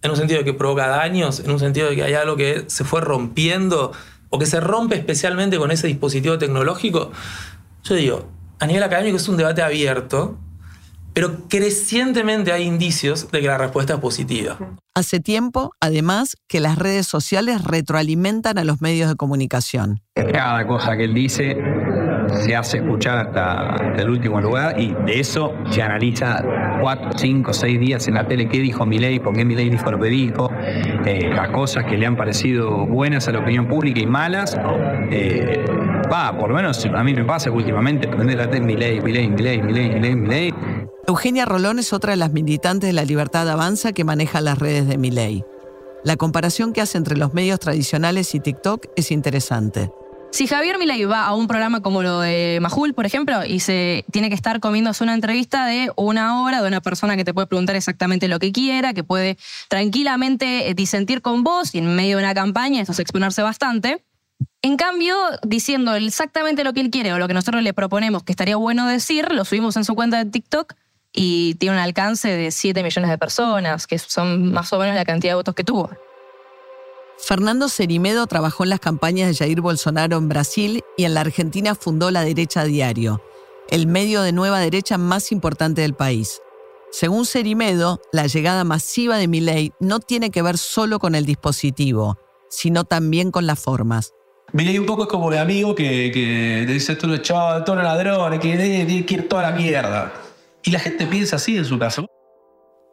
en 0.02 0.10
un 0.10 0.16
sentido 0.16 0.40
de 0.40 0.44
que 0.44 0.52
provoca 0.52 0.88
daños, 0.88 1.40
en 1.40 1.50
un 1.50 1.60
sentido 1.60 1.88
de 1.88 1.96
que 1.96 2.02
hay 2.02 2.14
algo 2.14 2.36
que 2.36 2.64
se 2.66 2.82
fue 2.82 3.00
rompiendo 3.00 3.92
o 4.30 4.38
que 4.38 4.46
se 4.46 4.58
rompe 4.58 4.96
especialmente 4.96 5.58
con 5.58 5.70
ese 5.70 5.86
dispositivo 5.86 6.38
tecnológico. 6.38 7.12
Yo 7.84 7.94
digo, 7.94 8.28
a 8.58 8.66
nivel 8.66 8.82
académico 8.82 9.16
es 9.16 9.28
un 9.28 9.36
debate 9.36 9.62
abierto, 9.62 10.38
pero 11.14 11.48
crecientemente 11.48 12.52
hay 12.52 12.64
indicios 12.64 13.30
de 13.30 13.40
que 13.40 13.46
la 13.46 13.56
respuesta 13.56 13.94
es 13.94 14.00
positiva. 14.00 14.58
Hace 14.94 15.20
tiempo, 15.20 15.72
además, 15.80 16.36
que 16.48 16.60
las 16.60 16.78
redes 16.78 17.06
sociales 17.06 17.64
retroalimentan 17.64 18.58
a 18.58 18.64
los 18.64 18.80
medios 18.80 19.08
de 19.08 19.16
comunicación. 19.16 20.00
Cada 20.14 20.66
cosa 20.66 20.96
que 20.96 21.04
él 21.04 21.14
dice 21.14 21.56
se 22.42 22.56
hace 22.56 22.78
escuchar 22.78 23.18
hasta, 23.18 23.76
el 23.96 24.08
último 24.08 24.40
lugar 24.40 24.80
y 24.80 24.94
de 25.06 25.20
eso 25.20 25.54
se 25.70 25.82
analiza 25.82 26.42
cuatro, 26.80 27.10
cinco, 27.16 27.52
seis 27.52 27.78
días 27.78 28.06
en 28.08 28.14
la 28.14 28.26
tele 28.26 28.48
qué 28.48 28.58
dijo 28.58 28.86
Milei, 28.86 29.20
por 29.20 29.34
qué 29.34 29.44
Milei 29.44 29.68
dijo 29.70 29.90
lo 29.90 30.00
que 30.00 30.08
dijo, 30.08 30.50
eh, 31.04 31.30
las 31.34 31.50
cosas 31.50 31.84
que 31.84 31.96
le 31.96 32.06
han 32.06 32.16
parecido 32.16 32.86
buenas 32.86 33.28
a 33.28 33.32
la 33.32 33.40
opinión 33.40 33.68
pública 33.68 34.00
y 34.00 34.06
malas. 34.06 34.56
Eh, 35.10 35.64
va, 36.12 36.36
por 36.36 36.48
lo 36.50 36.56
menos 36.56 36.84
a 36.86 37.04
mí 37.04 37.14
me 37.14 37.24
pasa 37.24 37.50
que 37.50 37.56
últimamente 37.56 38.08
prender 38.08 38.38
la 38.38 38.50
tele 38.50 38.64
Milei, 38.64 39.00
Milei, 39.00 39.28
Milei, 39.28 39.62
Milei, 39.62 39.88
Milei, 39.90 40.16
Milei. 40.16 40.54
Eugenia 41.06 41.44
Rolón 41.44 41.78
es 41.78 41.92
otra 41.92 42.12
de 42.12 42.16
las 42.16 42.32
militantes 42.32 42.88
de 42.88 42.94
la 42.94 43.04
Libertad 43.04 43.48
Avanza 43.50 43.92
que 43.92 44.04
maneja 44.04 44.40
las 44.40 44.58
redes 44.58 44.88
de 44.88 44.96
Milei. 44.96 45.44
La 46.02 46.16
comparación 46.16 46.72
que 46.72 46.80
hace 46.80 46.96
entre 46.96 47.18
los 47.18 47.34
medios 47.34 47.60
tradicionales 47.60 48.34
y 48.34 48.40
TikTok 48.40 48.86
es 48.96 49.10
interesante. 49.10 49.90
Si 50.30 50.46
Javier 50.46 50.78
Milei 50.78 51.04
va 51.04 51.26
a 51.26 51.34
un 51.34 51.46
programa 51.46 51.82
como 51.82 52.02
lo 52.02 52.20
de 52.20 52.58
Majul, 52.62 52.94
por 52.94 53.04
ejemplo, 53.04 53.44
y 53.44 53.60
se 53.60 54.06
tiene 54.12 54.30
que 54.30 54.34
estar 54.34 54.60
comiéndose 54.60 55.04
una 55.04 55.14
entrevista 55.14 55.66
de 55.66 55.92
una 55.94 56.42
hora 56.42 56.62
de 56.62 56.68
una 56.68 56.80
persona 56.80 57.16
que 57.16 57.24
te 57.24 57.34
puede 57.34 57.46
preguntar 57.46 57.76
exactamente 57.76 58.26
lo 58.26 58.38
que 58.38 58.50
quiera, 58.50 58.94
que 58.94 59.04
puede 59.04 59.36
tranquilamente 59.68 60.70
eh, 60.70 60.74
disentir 60.74 61.20
con 61.20 61.44
vos 61.44 61.74
y 61.74 61.78
en 61.78 61.94
medio 61.94 62.16
de 62.16 62.24
una 62.24 62.34
campaña, 62.34 62.80
eso 62.80 62.92
es 62.92 62.98
exponerse 62.98 63.42
bastante. 63.42 64.02
En 64.62 64.76
cambio, 64.76 65.14
diciendo 65.46 65.94
exactamente 65.94 66.64
lo 66.64 66.72
que 66.72 66.80
él 66.80 66.90
quiere 66.90 67.12
o 67.12 67.18
lo 67.18 67.28
que 67.28 67.34
nosotros 67.34 67.62
le 67.62 67.74
proponemos 67.74 68.22
que 68.24 68.32
estaría 68.32 68.56
bueno 68.56 68.88
decir, 68.88 69.30
lo 69.32 69.44
subimos 69.44 69.76
en 69.76 69.84
su 69.84 69.94
cuenta 69.94 70.24
de 70.24 70.30
TikTok 70.30 70.74
y 71.14 71.54
tiene 71.54 71.76
un 71.76 71.80
alcance 71.80 72.28
de 72.28 72.50
7 72.50 72.82
millones 72.82 73.08
de 73.08 73.16
personas, 73.16 73.86
que 73.86 73.98
son 73.98 74.52
más 74.52 74.72
o 74.72 74.78
menos 74.78 74.96
la 74.96 75.04
cantidad 75.04 75.32
de 75.32 75.36
votos 75.36 75.54
que 75.54 75.62
tuvo. 75.62 75.88
Fernando 77.16 77.68
Cerimedo 77.68 78.26
trabajó 78.26 78.64
en 78.64 78.70
las 78.70 78.80
campañas 78.80 79.28
de 79.28 79.36
Jair 79.36 79.60
Bolsonaro 79.60 80.16
en 80.16 80.28
Brasil 80.28 80.82
y 80.96 81.04
en 81.04 81.14
la 81.14 81.20
Argentina 81.20 81.76
fundó 81.76 82.10
La 82.10 82.24
Derecha 82.24 82.64
Diario, 82.64 83.22
el 83.70 83.86
medio 83.86 84.22
de 84.22 84.32
nueva 84.32 84.58
derecha 84.58 84.98
más 84.98 85.30
importante 85.30 85.82
del 85.82 85.94
país. 85.94 86.42
Según 86.90 87.26
Cerimedo, 87.26 88.00
la 88.12 88.26
llegada 88.26 88.64
masiva 88.64 89.16
de 89.16 89.28
Milei 89.28 89.72
no 89.78 90.00
tiene 90.00 90.30
que 90.30 90.42
ver 90.42 90.58
solo 90.58 90.98
con 90.98 91.14
el 91.14 91.24
dispositivo, 91.24 92.18
sino 92.50 92.84
también 92.84 93.30
con 93.30 93.46
las 93.46 93.60
formas. 93.60 94.12
Milei 94.52 94.78
un 94.78 94.86
poco 94.86 95.04
es 95.04 95.08
como 95.08 95.30
mi 95.30 95.36
amigo 95.36 95.74
que, 95.74 96.10
que 96.12 96.64
dice 96.66 96.96
tú 96.96 97.16
chaval, 97.18 97.64
todos 97.64 97.78
los 97.78 97.84
ladrones, 97.84 98.40
que 98.40 98.56
tiene 98.56 99.06
que 99.06 99.14
ir 99.14 99.28
toda 99.28 99.42
la 99.42 99.52
mierda. 99.52 100.23
Y 100.64 100.70
la 100.70 100.80
gente 100.80 101.06
piensa 101.06 101.36
así 101.36 101.56
en 101.56 101.64
su 101.64 101.78
caso. 101.78 102.06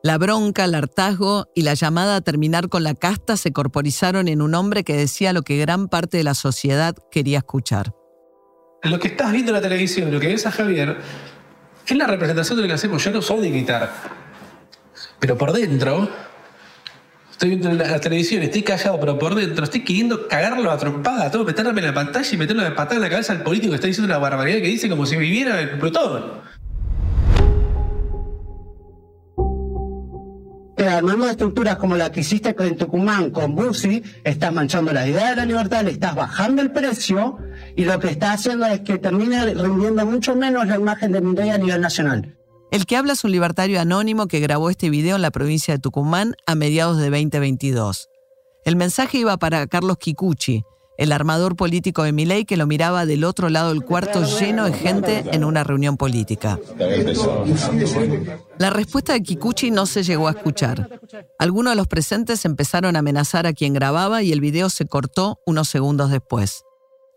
La 0.03 0.17
bronca, 0.17 0.65
el 0.65 0.75
hartazgo 0.75 1.45
y 1.55 1.61
la 1.61 1.73
llamada 1.73 2.17
a 2.17 2.21
terminar 2.21 2.69
con 2.69 2.83
la 2.83 2.95
casta 2.95 3.37
se 3.37 3.53
corporizaron 3.53 4.27
en 4.27 4.41
un 4.41 4.55
hombre 4.55 4.83
que 4.83 4.95
decía 4.95 5.31
lo 5.31 5.43
que 5.43 5.57
gran 5.57 5.87
parte 5.87 6.17
de 6.17 6.23
la 6.23 6.33
sociedad 6.33 6.95
quería 7.11 7.39
escuchar. 7.39 7.93
Lo 8.83 8.99
que 8.99 9.09
estás 9.09 9.31
viendo 9.31 9.51
en 9.51 9.55
la 9.55 9.61
televisión, 9.61 10.11
lo 10.11 10.19
que 10.19 10.27
ves 10.27 10.45
a 10.47 10.51
Javier, 10.51 10.97
es 11.87 11.95
la 11.95 12.07
representación 12.07 12.57
de 12.57 12.63
lo 12.63 12.67
que 12.67 12.73
hacemos. 12.73 13.03
Yo 13.03 13.11
no 13.11 13.21
soy 13.21 13.41
de 13.41 13.51
guitarra. 13.51 13.91
Pero 15.19 15.37
por 15.37 15.53
dentro, 15.53 16.09
estoy 17.29 17.49
viendo 17.49 17.71
la, 17.71 17.99
televisión, 17.99 18.41
estoy 18.41 18.63
callado, 18.63 18.99
pero 18.99 19.19
por 19.19 19.35
dentro 19.35 19.63
estoy 19.63 19.83
queriendo 19.83 20.27
cagarlo 20.27 20.71
a 20.71 20.77
trompada, 20.77 21.29
todo 21.29 21.45
meterme 21.45 21.79
en 21.79 21.87
la 21.87 21.93
pantalla 21.93 22.27
y 22.31 22.37
meterlo 22.37 22.63
de 22.63 22.71
patada 22.71 22.95
en 22.95 23.01
la 23.03 23.09
cabeza 23.09 23.33
al 23.33 23.43
político 23.43 23.69
que 23.69 23.75
está 23.75 23.87
diciendo 23.87 24.11
una 24.11 24.17
barbaridad 24.17 24.57
que 24.57 24.67
dice 24.67 24.89
como 24.89 25.05
si 25.05 25.15
viviera 25.15 25.61
en 25.61 25.77
Plutón. 25.77 26.41
Armando 30.87 31.29
estructuras 31.29 31.77
como 31.77 31.95
la 31.95 32.11
que 32.11 32.21
hiciste 32.21 32.55
en 32.57 32.77
Tucumán 32.77 33.31
con 33.31 33.55
Bussi, 33.55 34.03
estás 34.23 34.53
manchando 34.53 34.91
la 34.91 35.07
idea 35.07 35.31
de 35.31 35.35
la 35.37 35.45
libertad, 35.45 35.83
le 35.83 35.91
estás 35.91 36.15
bajando 36.15 36.61
el 36.61 36.71
precio 36.71 37.37
y 37.75 37.85
lo 37.85 37.99
que 37.99 38.09
está 38.09 38.33
haciendo 38.33 38.65
es 38.65 38.81
que 38.81 38.97
termine 38.97 39.53
rindiendo 39.53 40.05
mucho 40.05 40.35
menos 40.35 40.67
la 40.67 40.75
imagen 40.75 41.11
de 41.11 41.21
Mireia 41.21 41.55
a 41.55 41.57
nivel 41.57 41.81
nacional. 41.81 42.37
El 42.71 42.85
que 42.85 42.95
habla 42.95 43.13
es 43.13 43.23
un 43.23 43.31
libertario 43.31 43.81
anónimo 43.81 44.27
que 44.27 44.39
grabó 44.39 44.69
este 44.69 44.89
video 44.89 45.17
en 45.17 45.21
la 45.21 45.31
provincia 45.31 45.73
de 45.73 45.79
Tucumán 45.79 46.35
a 46.45 46.55
mediados 46.55 46.97
de 46.97 47.09
2022. 47.09 48.07
El 48.63 48.75
mensaje 48.75 49.17
iba 49.17 49.37
para 49.37 49.67
Carlos 49.67 49.97
Kikuchi, 49.97 50.63
el 51.01 51.11
armador 51.13 51.55
político 51.55 52.03
de 52.03 52.11
Milei 52.11 52.45
que 52.45 52.57
lo 52.57 52.67
miraba 52.67 53.07
del 53.07 53.23
otro 53.23 53.49
lado 53.49 53.69
del 53.69 53.83
cuarto 53.83 54.23
lleno 54.23 54.65
de 54.65 54.73
gente 54.73 55.23
en 55.31 55.43
una 55.43 55.63
reunión 55.63 55.97
política. 55.97 56.59
La 58.59 58.69
respuesta 58.69 59.13
de 59.13 59.23
Kikuchi 59.23 59.71
no 59.71 59.87
se 59.87 60.03
llegó 60.03 60.27
a 60.27 60.31
escuchar. 60.31 60.99
Algunos 61.39 61.71
de 61.71 61.77
los 61.77 61.87
presentes 61.87 62.45
empezaron 62.45 62.95
a 62.95 62.99
amenazar 62.99 63.47
a 63.47 63.53
quien 63.53 63.73
grababa 63.73 64.21
y 64.21 64.31
el 64.31 64.41
video 64.41 64.69
se 64.69 64.85
cortó 64.85 65.39
unos 65.47 65.69
segundos 65.69 66.11
después. 66.11 66.61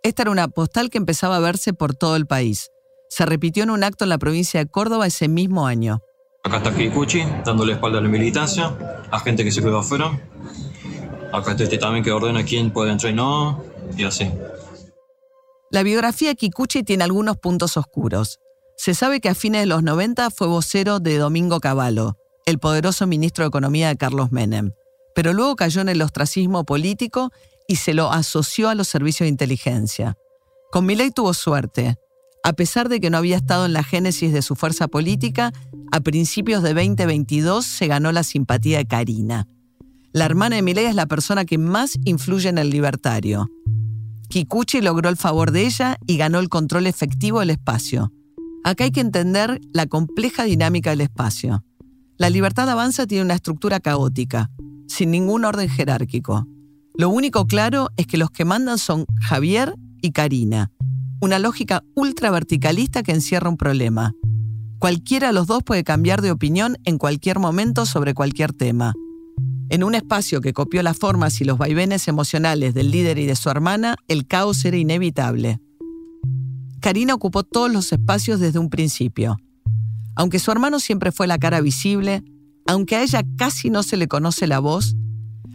Esta 0.02 0.22
era 0.22 0.30
una 0.30 0.48
postal 0.48 0.88
que 0.88 0.96
empezaba 0.96 1.36
a 1.36 1.40
verse 1.40 1.74
por 1.74 1.94
todo 1.94 2.16
el 2.16 2.26
país. 2.26 2.70
Se 3.10 3.26
repitió 3.26 3.64
en 3.64 3.70
un 3.70 3.84
acto 3.84 4.06
en 4.06 4.08
la 4.08 4.18
provincia 4.18 4.60
de 4.60 4.66
Córdoba 4.66 5.06
ese 5.06 5.28
mismo 5.28 5.66
año. 5.66 6.00
Acá 6.42 6.56
está 6.56 6.74
Kikuchi, 6.74 7.22
dándole 7.44 7.74
espalda 7.74 7.98
a 7.98 8.00
la 8.00 8.08
militancia, 8.08 8.74
a 9.10 9.20
gente 9.20 9.44
que 9.44 9.52
se 9.52 9.60
quedó 9.60 9.80
afuera. 9.80 10.18
Acá 11.34 11.50
está 11.50 11.64
este 11.64 11.76
también 11.76 12.02
que 12.02 12.12
ordena 12.12 12.44
quién 12.44 12.70
puede 12.70 12.92
entrar 12.92 13.12
y 13.12 13.16
no, 13.16 13.73
La 15.70 15.82
biografía 15.82 16.28
de 16.28 16.36
Kikuchi 16.36 16.82
tiene 16.82 17.04
algunos 17.04 17.36
puntos 17.36 17.76
oscuros. 17.76 18.38
Se 18.76 18.94
sabe 18.94 19.20
que 19.20 19.28
a 19.28 19.34
fines 19.34 19.62
de 19.62 19.66
los 19.66 19.82
90 19.82 20.30
fue 20.30 20.46
vocero 20.46 21.00
de 21.00 21.18
Domingo 21.18 21.60
Cavallo, 21.60 22.16
el 22.46 22.58
poderoso 22.58 23.06
ministro 23.06 23.44
de 23.44 23.48
Economía 23.48 23.88
de 23.88 23.96
Carlos 23.96 24.32
Menem, 24.32 24.72
pero 25.14 25.32
luego 25.32 25.56
cayó 25.56 25.80
en 25.80 25.88
el 25.88 26.02
ostracismo 26.02 26.64
político 26.64 27.30
y 27.66 27.76
se 27.76 27.94
lo 27.94 28.12
asoció 28.12 28.68
a 28.68 28.74
los 28.74 28.88
servicios 28.88 29.26
de 29.26 29.30
inteligencia. 29.30 30.16
Con 30.70 30.86
Milei 30.86 31.10
tuvo 31.10 31.34
suerte. 31.34 31.96
A 32.42 32.52
pesar 32.52 32.88
de 32.88 33.00
que 33.00 33.08
no 33.10 33.18
había 33.18 33.36
estado 33.36 33.64
en 33.64 33.72
la 33.72 33.84
génesis 33.84 34.32
de 34.32 34.42
su 34.42 34.54
fuerza 34.54 34.86
política, 34.86 35.52
a 35.92 36.00
principios 36.00 36.62
de 36.62 36.74
2022 36.74 37.64
se 37.64 37.86
ganó 37.86 38.12
la 38.12 38.22
simpatía 38.22 38.78
de 38.78 38.86
Karina. 38.86 39.46
La 40.12 40.26
hermana 40.26 40.56
de 40.56 40.62
Milei 40.62 40.84
es 40.84 40.94
la 40.94 41.06
persona 41.06 41.44
que 41.44 41.58
más 41.58 41.98
influye 42.04 42.48
en 42.48 42.58
el 42.58 42.70
libertario. 42.70 43.48
Kikuchi 44.34 44.80
logró 44.80 45.10
el 45.10 45.16
favor 45.16 45.52
de 45.52 45.64
ella 45.64 45.96
y 46.08 46.16
ganó 46.16 46.40
el 46.40 46.48
control 46.48 46.88
efectivo 46.88 47.38
del 47.38 47.50
espacio. 47.50 48.10
Acá 48.64 48.82
hay 48.82 48.90
que 48.90 48.98
entender 48.98 49.60
la 49.72 49.86
compleja 49.86 50.42
dinámica 50.42 50.90
del 50.90 51.02
espacio. 51.02 51.64
La 52.16 52.30
libertad 52.30 52.68
avanza 52.68 53.06
tiene 53.06 53.22
una 53.22 53.34
estructura 53.34 53.78
caótica, 53.78 54.50
sin 54.88 55.12
ningún 55.12 55.44
orden 55.44 55.68
jerárquico. 55.68 56.48
Lo 56.98 57.10
único 57.10 57.46
claro 57.46 57.90
es 57.96 58.08
que 58.08 58.16
los 58.16 58.32
que 58.32 58.44
mandan 58.44 58.78
son 58.78 59.06
Javier 59.20 59.76
y 60.02 60.10
Karina, 60.10 60.72
una 61.20 61.38
lógica 61.38 61.84
ultra 61.94 62.32
verticalista 62.32 63.04
que 63.04 63.12
encierra 63.12 63.48
un 63.48 63.56
problema. 63.56 64.14
Cualquiera 64.80 65.28
de 65.28 65.34
los 65.34 65.46
dos 65.46 65.62
puede 65.62 65.84
cambiar 65.84 66.22
de 66.22 66.32
opinión 66.32 66.76
en 66.82 66.98
cualquier 66.98 67.38
momento 67.38 67.86
sobre 67.86 68.14
cualquier 68.14 68.52
tema. 68.52 68.94
En 69.70 69.82
un 69.82 69.94
espacio 69.94 70.40
que 70.40 70.52
copió 70.52 70.82
las 70.82 70.98
formas 70.98 71.40
y 71.40 71.44
los 71.44 71.58
vaivenes 71.58 72.06
emocionales 72.08 72.74
del 72.74 72.90
líder 72.90 73.18
y 73.18 73.26
de 73.26 73.36
su 73.36 73.48
hermana, 73.50 73.96
el 74.08 74.26
caos 74.26 74.64
era 74.64 74.76
inevitable. 74.76 75.58
Karina 76.80 77.14
ocupó 77.14 77.44
todos 77.44 77.72
los 77.72 77.92
espacios 77.92 78.40
desde 78.40 78.58
un 78.58 78.68
principio. 78.68 79.38
Aunque 80.16 80.38
su 80.38 80.52
hermano 80.52 80.80
siempre 80.80 81.12
fue 81.12 81.26
la 81.26 81.38
cara 81.38 81.60
visible, 81.60 82.22
aunque 82.66 82.96
a 82.96 83.02
ella 83.02 83.22
casi 83.36 83.70
no 83.70 83.82
se 83.82 83.96
le 83.96 84.06
conoce 84.06 84.46
la 84.46 84.58
voz, 84.58 84.94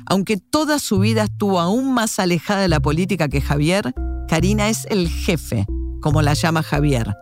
aunque 0.07 0.37
toda 0.37 0.79
su 0.79 0.99
vida 0.99 1.23
estuvo 1.23 1.59
aún 1.59 1.93
más 1.93 2.17
alejada 2.17 2.61
de 2.61 2.67
la 2.67 2.79
política 2.79 3.29
que 3.29 3.41
Javier, 3.41 3.93
Karina 4.27 4.69
es 4.69 4.87
el 4.89 5.07
jefe, 5.07 5.65
como 6.01 6.23
la 6.23 6.33
llama 6.33 6.63
Javier, 6.63 7.13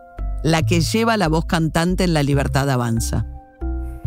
la 0.42 0.62
que 0.62 0.80
lleva 0.80 1.18
la 1.18 1.28
voz 1.28 1.44
cantante 1.44 2.04
en 2.04 2.14
La 2.14 2.22
Libertad 2.22 2.68
Avanza. 2.70 3.26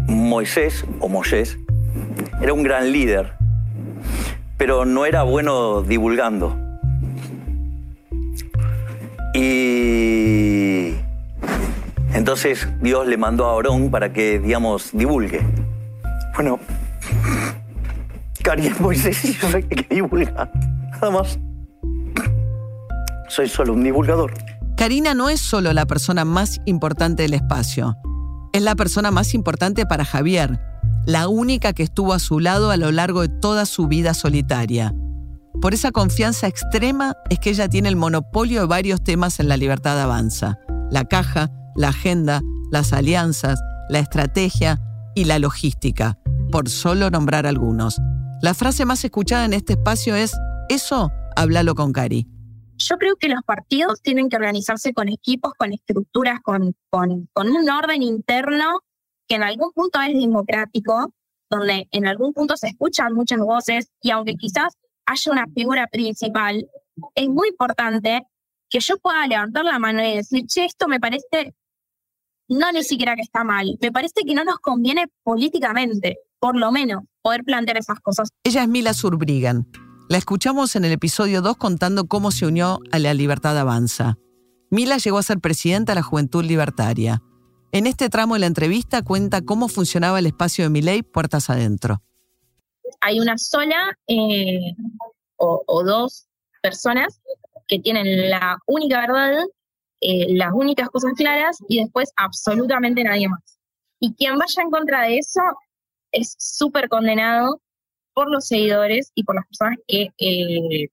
Moisés, 0.07 0.83
o 0.99 1.07
Moisés, 1.07 1.57
era 2.41 2.53
un 2.53 2.63
gran 2.63 2.91
líder, 2.91 3.33
pero 4.57 4.85
no 4.85 5.05
era 5.05 5.23
bueno 5.23 5.83
divulgando. 5.83 6.57
Y 9.33 10.95
entonces 12.13 12.67
Dios 12.81 13.07
le 13.07 13.17
mandó 13.17 13.47
a 13.47 13.53
Aarón 13.53 13.91
para 13.91 14.11
que, 14.11 14.39
digamos, 14.39 14.89
divulgue. 14.91 15.41
Bueno, 16.35 16.59
Cari 18.43 18.71
Moisés 18.79 19.23
y 19.23 19.33
yo 19.33 19.47
que 19.51 19.85
divulga. 19.89 20.51
Nada 20.93 21.11
más. 21.11 21.39
Soy 23.29 23.47
solo 23.47 23.73
un 23.73 23.83
divulgador. 23.83 24.33
Karina 24.75 25.13
no 25.13 25.29
es 25.29 25.39
solo 25.39 25.73
la 25.73 25.85
persona 25.85 26.25
más 26.25 26.59
importante 26.65 27.21
del 27.21 27.35
espacio. 27.35 27.97
Es 28.51 28.63
la 28.63 28.75
persona 28.75 29.11
más 29.11 29.33
importante 29.33 29.85
para 29.85 30.03
Javier, 30.03 30.59
la 31.05 31.27
única 31.27 31.73
que 31.73 31.83
estuvo 31.83 32.13
a 32.13 32.19
su 32.19 32.39
lado 32.39 32.71
a 32.71 32.77
lo 32.77 32.91
largo 32.91 33.21
de 33.21 33.29
toda 33.29 33.65
su 33.65 33.87
vida 33.87 34.13
solitaria. 34.13 34.93
Por 35.61 35.73
esa 35.73 35.91
confianza 35.91 36.47
extrema 36.47 37.15
es 37.29 37.39
que 37.39 37.51
ella 37.51 37.67
tiene 37.67 37.89
el 37.89 37.95
monopolio 37.95 38.61
de 38.61 38.67
varios 38.67 39.03
temas 39.03 39.39
en 39.39 39.47
la 39.47 39.57
libertad 39.57 39.99
avanza. 39.99 40.57
La 40.89 41.05
caja, 41.05 41.49
la 41.75 41.89
agenda, 41.89 42.41
las 42.71 42.93
alianzas, 42.93 43.59
la 43.89 43.99
estrategia 43.99 44.79
y 45.15 45.25
la 45.25 45.39
logística, 45.39 46.17
por 46.51 46.69
solo 46.69 47.09
nombrar 47.09 47.45
algunos. 47.45 47.99
La 48.41 48.53
frase 48.53 48.85
más 48.85 49.03
escuchada 49.03 49.45
en 49.45 49.53
este 49.53 49.73
espacio 49.73 50.15
es, 50.15 50.33
eso, 50.69 51.11
háblalo 51.35 51.75
con 51.75 51.91
Cari. 51.91 52.27
Yo 52.77 52.97
creo 52.97 53.15
que 53.17 53.29
los 53.29 53.43
partidos 53.45 54.01
tienen 54.01 54.29
que 54.29 54.37
organizarse 54.37 54.93
con 54.93 55.09
equipos, 55.09 55.53
con 55.55 55.73
estructuras, 55.73 56.39
con, 56.41 56.75
con, 56.89 57.29
con 57.33 57.49
un 57.49 57.69
orden 57.69 58.01
interno 58.01 58.79
que 59.31 59.35
en 59.35 59.43
algún 59.43 59.71
punto 59.71 59.97
es 60.01 60.13
democrático, 60.13 61.13
donde 61.49 61.87
en 61.91 62.05
algún 62.05 62.33
punto 62.33 62.57
se 62.57 62.67
escuchan 62.67 63.13
muchas 63.13 63.39
voces 63.39 63.89
y 64.01 64.11
aunque 64.11 64.35
quizás 64.35 64.73
haya 65.05 65.31
una 65.31 65.47
figura 65.55 65.87
principal, 65.87 66.67
es 67.15 67.29
muy 67.29 67.47
importante 67.47 68.23
que 68.69 68.81
yo 68.81 68.97
pueda 68.97 69.25
levantar 69.27 69.63
la 69.63 69.79
mano 69.79 70.03
y 70.03 70.17
decir, 70.17 70.45
che, 70.47 70.65
esto 70.65 70.89
me 70.89 70.99
parece, 70.99 71.55
no 72.49 72.73
ni 72.73 72.83
siquiera 72.83 73.15
que 73.15 73.21
está 73.21 73.45
mal, 73.45 73.77
me 73.81 73.89
parece 73.93 74.23
que 74.27 74.35
no 74.35 74.43
nos 74.43 74.59
conviene 74.59 75.07
políticamente, 75.23 76.17
por 76.37 76.57
lo 76.57 76.69
menos, 76.73 77.03
poder 77.21 77.45
plantear 77.45 77.77
esas 77.77 78.01
cosas. 78.01 78.31
Ella 78.43 78.63
es 78.63 78.67
Mila 78.67 78.93
Surbrigan. 78.93 79.65
La 80.09 80.17
escuchamos 80.17 80.75
en 80.75 80.83
el 80.83 80.91
episodio 80.91 81.41
2 81.41 81.55
contando 81.55 82.05
cómo 82.09 82.31
se 82.31 82.47
unió 82.47 82.81
a 82.91 82.99
la 82.99 83.13
Libertad 83.13 83.57
Avanza. 83.57 84.17
Mila 84.69 84.97
llegó 84.97 85.19
a 85.19 85.23
ser 85.23 85.39
presidenta 85.39 85.93
de 85.93 86.01
la 86.01 86.03
Juventud 86.03 86.43
Libertaria. 86.43 87.21
En 87.73 87.87
este 87.87 88.09
tramo 88.09 88.33
de 88.33 88.41
la 88.41 88.47
entrevista 88.47 89.01
cuenta 89.01 89.41
cómo 89.41 89.69
funcionaba 89.69 90.19
el 90.19 90.25
espacio 90.25 90.65
de 90.65 90.69
Miley 90.69 91.03
puertas 91.03 91.49
adentro. 91.49 92.01
Hay 92.99 93.21
una 93.21 93.37
sola 93.37 93.97
eh, 94.07 94.75
o, 95.37 95.83
dos 95.85 96.27
personas 96.61 97.21
que 97.67 97.79
tienen 97.79 98.29
la 98.29 98.57
única 98.67 98.99
verdad, 98.99 99.45
eh, 100.01 100.33
las 100.35 100.51
únicas 100.53 100.89
cosas 100.89 101.13
claras 101.15 101.59
y 101.69 101.79
después 101.79 102.11
absolutamente 102.17 103.05
nadie 103.05 103.29
más. 103.29 103.57
Y 104.01 104.13
quien 104.15 104.37
vaya 104.37 104.63
en 104.63 104.69
contra 104.69 105.03
de 105.03 105.19
eso 105.19 105.41
es 106.11 106.35
súper 106.37 106.89
condenado 106.89 107.61
por 108.13 108.29
los 108.29 108.47
seguidores 108.47 109.13
y 109.15 109.23
por 109.23 109.35
las 109.35 109.45
personas 109.47 109.77
que, 109.87 110.09
eh, 110.17 110.89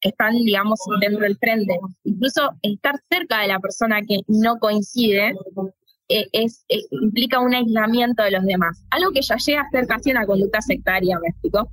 que 0.00 0.08
están, 0.08 0.34
digamos, 0.34 0.78
dentro 1.00 1.22
del 1.22 1.36
frente. 1.36 1.80
Incluso 2.04 2.52
estar 2.62 2.94
cerca 3.10 3.40
de 3.40 3.48
la 3.48 3.58
persona 3.58 4.02
que 4.02 4.20
no 4.28 4.58
coincide 4.60 5.34
eh, 6.08 6.28
eh, 6.32 6.46
implica 6.90 7.40
un 7.40 7.54
aislamiento 7.54 8.22
de 8.22 8.32
los 8.32 8.44
demás. 8.44 8.84
Algo 8.90 9.10
que 9.12 9.22
ya 9.22 9.36
llega 9.36 9.62
a 9.62 9.70
ser 9.70 9.86
casi 9.86 10.10
una 10.10 10.26
conducta 10.26 10.60
sectaria, 10.60 11.18
¿me 11.20 11.28
explico? 11.28 11.70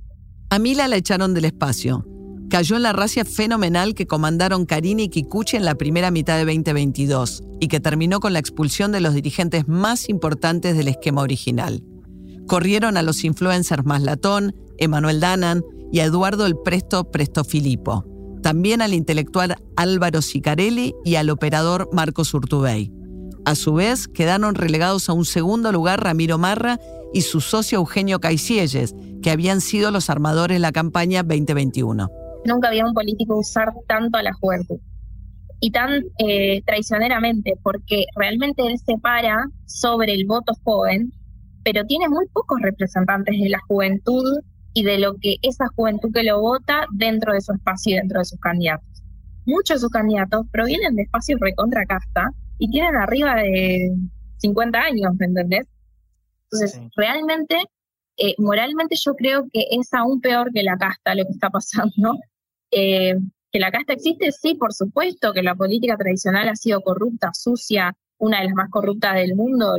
A 0.50 0.58
Mila 0.58 0.88
la 0.88 0.96
echaron 0.96 1.34
del 1.34 1.44
espacio. 1.44 2.04
Cayó 2.48 2.76
en 2.76 2.82
la 2.82 2.92
racia 2.92 3.24
fenomenal 3.24 3.94
que 3.94 4.08
comandaron 4.08 4.66
Karini 4.66 5.04
y 5.04 5.08
Kikuchi 5.08 5.56
en 5.56 5.64
la 5.64 5.76
primera 5.76 6.10
mitad 6.10 6.36
de 6.36 6.44
2022 6.44 7.44
y 7.60 7.68
que 7.68 7.78
terminó 7.78 8.18
con 8.18 8.32
la 8.32 8.40
expulsión 8.40 8.90
de 8.90 9.00
los 9.00 9.14
dirigentes 9.14 9.68
más 9.68 10.08
importantes 10.08 10.76
del 10.76 10.88
esquema 10.88 11.22
original. 11.22 11.84
Corrieron 12.48 12.96
a 12.96 13.02
los 13.02 13.22
influencers 13.22 13.84
Maslatón, 13.84 14.56
Emanuel 14.78 15.20
Danan 15.20 15.62
y 15.92 16.00
a 16.00 16.04
Eduardo 16.04 16.46
el 16.46 16.56
Presto 16.56 17.12
Prestofilipo. 17.12 18.04
También 18.42 18.82
al 18.82 18.94
intelectual 18.94 19.56
Álvaro 19.76 20.20
Sicarelli 20.20 20.94
y 21.04 21.14
al 21.14 21.30
operador 21.30 21.88
Marcos 21.92 22.34
Urtubey. 22.34 22.90
A 23.46 23.54
su 23.54 23.74
vez, 23.74 24.06
quedaron 24.06 24.54
relegados 24.54 25.08
a 25.08 25.12
un 25.12 25.24
segundo 25.24 25.72
lugar 25.72 26.02
Ramiro 26.02 26.36
Marra 26.36 26.78
y 27.12 27.22
su 27.22 27.40
socio 27.40 27.78
Eugenio 27.78 28.20
Caicielles, 28.20 28.94
que 29.22 29.30
habían 29.30 29.60
sido 29.60 29.90
los 29.90 30.10
armadores 30.10 30.56
de 30.56 30.60
la 30.60 30.72
campaña 30.72 31.22
2021. 31.22 32.08
Nunca 32.44 32.68
había 32.68 32.84
un 32.84 32.94
político 32.94 33.38
usar 33.38 33.72
tanto 33.86 34.18
a 34.18 34.22
la 34.22 34.32
juventud 34.34 34.78
y 35.60 35.70
tan 35.70 36.04
eh, 36.18 36.62
traicioneramente, 36.64 37.54
porque 37.62 38.04
realmente 38.16 38.62
él 38.66 38.78
se 38.78 38.98
para 38.98 39.44
sobre 39.66 40.14
el 40.14 40.26
voto 40.26 40.52
joven, 40.64 41.12
pero 41.64 41.84
tiene 41.84 42.08
muy 42.08 42.26
pocos 42.32 42.60
representantes 42.62 43.38
de 43.38 43.48
la 43.48 43.60
juventud 43.68 44.38
y 44.72 44.84
de 44.84 44.98
lo 44.98 45.14
que 45.16 45.36
esa 45.42 45.66
juventud 45.74 46.10
que 46.12 46.22
lo 46.22 46.40
vota 46.40 46.86
dentro 46.92 47.32
de 47.32 47.40
su 47.40 47.52
espacio 47.52 47.94
y 47.94 47.96
dentro 47.96 48.20
de 48.20 48.24
sus 48.24 48.38
candidatos. 48.40 48.86
Muchos 49.46 49.76
de 49.76 49.80
sus 49.80 49.90
candidatos 49.90 50.46
provienen 50.52 50.94
de 50.94 51.02
espacios 51.02 51.40
recontra 51.40 51.84
casta 51.86 52.30
y 52.60 52.70
tienen 52.70 52.94
arriba 52.94 53.34
de 53.36 53.90
50 54.36 54.78
años, 54.78 55.12
¿me 55.18 55.26
entendés? 55.26 55.66
Entonces, 56.44 56.80
realmente, 56.94 57.64
eh, 58.18 58.34
moralmente 58.38 58.96
yo 59.02 59.14
creo 59.14 59.48
que 59.50 59.64
es 59.70 59.92
aún 59.94 60.20
peor 60.20 60.52
que 60.52 60.62
la 60.62 60.76
casta 60.76 61.14
lo 61.14 61.24
que 61.24 61.32
está 61.32 61.50
pasando. 61.50 62.18
Eh, 62.72 63.16
que 63.50 63.58
la 63.58 63.72
casta 63.72 63.94
existe, 63.94 64.30
sí, 64.30 64.54
por 64.54 64.72
supuesto, 64.72 65.32
que 65.32 65.42
la 65.42 65.56
política 65.56 65.96
tradicional 65.96 66.48
ha 66.48 66.54
sido 66.54 66.80
corrupta, 66.82 67.30
sucia, 67.32 67.96
una 68.16 68.38
de 68.38 68.44
las 68.44 68.54
más 68.54 68.70
corruptas 68.70 69.16
del 69.16 69.34
mundo, 69.34 69.74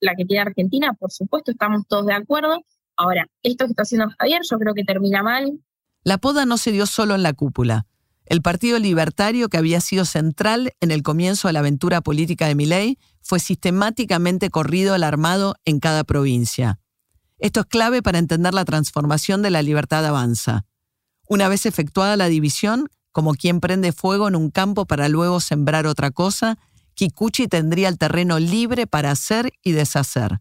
la 0.00 0.14
que 0.14 0.26
tiene 0.26 0.42
Argentina, 0.42 0.92
por 0.92 1.10
supuesto, 1.10 1.52
estamos 1.52 1.86
todos 1.88 2.04
de 2.04 2.12
acuerdo. 2.12 2.60
Ahora, 2.98 3.26
esto 3.42 3.64
que 3.64 3.70
está 3.70 3.84
haciendo 3.84 4.08
Javier 4.18 4.42
yo 4.50 4.58
creo 4.58 4.74
que 4.74 4.84
termina 4.84 5.22
mal. 5.22 5.58
La 6.02 6.18
poda 6.18 6.44
no 6.44 6.58
se 6.58 6.70
dio 6.70 6.84
solo 6.84 7.14
en 7.14 7.22
la 7.22 7.32
cúpula. 7.32 7.86
El 8.26 8.40
Partido 8.40 8.78
Libertario, 8.78 9.48
que 9.48 9.58
había 9.58 9.80
sido 9.80 10.04
central 10.04 10.72
en 10.80 10.90
el 10.90 11.02
comienzo 11.02 11.48
de 11.48 11.52
la 11.52 11.60
aventura 11.60 12.00
política 12.00 12.46
de 12.46 12.54
Milei, 12.54 12.98
fue 13.20 13.38
sistemáticamente 13.38 14.50
corrido 14.50 14.94
al 14.94 15.04
armado 15.04 15.56
en 15.64 15.78
cada 15.78 16.04
provincia. 16.04 16.78
Esto 17.38 17.60
es 17.60 17.66
clave 17.66 18.02
para 18.02 18.18
entender 18.18 18.54
la 18.54 18.64
transformación 18.64 19.42
de 19.42 19.50
la 19.50 19.62
libertad 19.62 20.04
avanza. 20.06 20.64
Una 21.28 21.48
vez 21.48 21.66
efectuada 21.66 22.16
la 22.16 22.28
división, 22.28 22.88
como 23.12 23.34
quien 23.34 23.60
prende 23.60 23.92
fuego 23.92 24.28
en 24.28 24.36
un 24.36 24.50
campo 24.50 24.86
para 24.86 25.08
luego 25.08 25.40
sembrar 25.40 25.86
otra 25.86 26.10
cosa, 26.10 26.58
Kikuchi 26.94 27.48
tendría 27.48 27.88
el 27.88 27.98
terreno 27.98 28.38
libre 28.38 28.86
para 28.86 29.10
hacer 29.10 29.52
y 29.62 29.72
deshacer. 29.72 30.40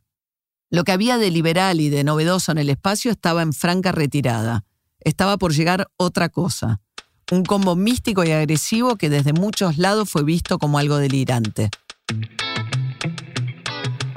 Lo 0.69 0.83
que 0.83 0.91
había 0.91 1.17
de 1.17 1.31
liberal 1.31 1.79
y 1.81 1.89
de 1.89 2.03
novedoso 2.03 2.51
en 2.51 2.57
el 2.57 2.69
espacio 2.69 3.11
estaba 3.11 3.41
en 3.41 3.53
franca 3.53 3.91
retirada. 3.91 4.65
Estaba 4.99 5.37
por 5.37 5.53
llegar 5.53 5.87
otra 5.97 6.29
cosa. 6.29 6.81
Un 7.31 7.43
combo 7.43 7.75
místico 7.75 8.23
y 8.23 8.31
agresivo 8.31 8.95
que 8.95 9.09
desde 9.09 9.33
muchos 9.33 9.77
lados 9.77 10.09
fue 10.09 10.23
visto 10.23 10.59
como 10.59 10.77
algo 10.77 10.97
delirante 10.97 11.69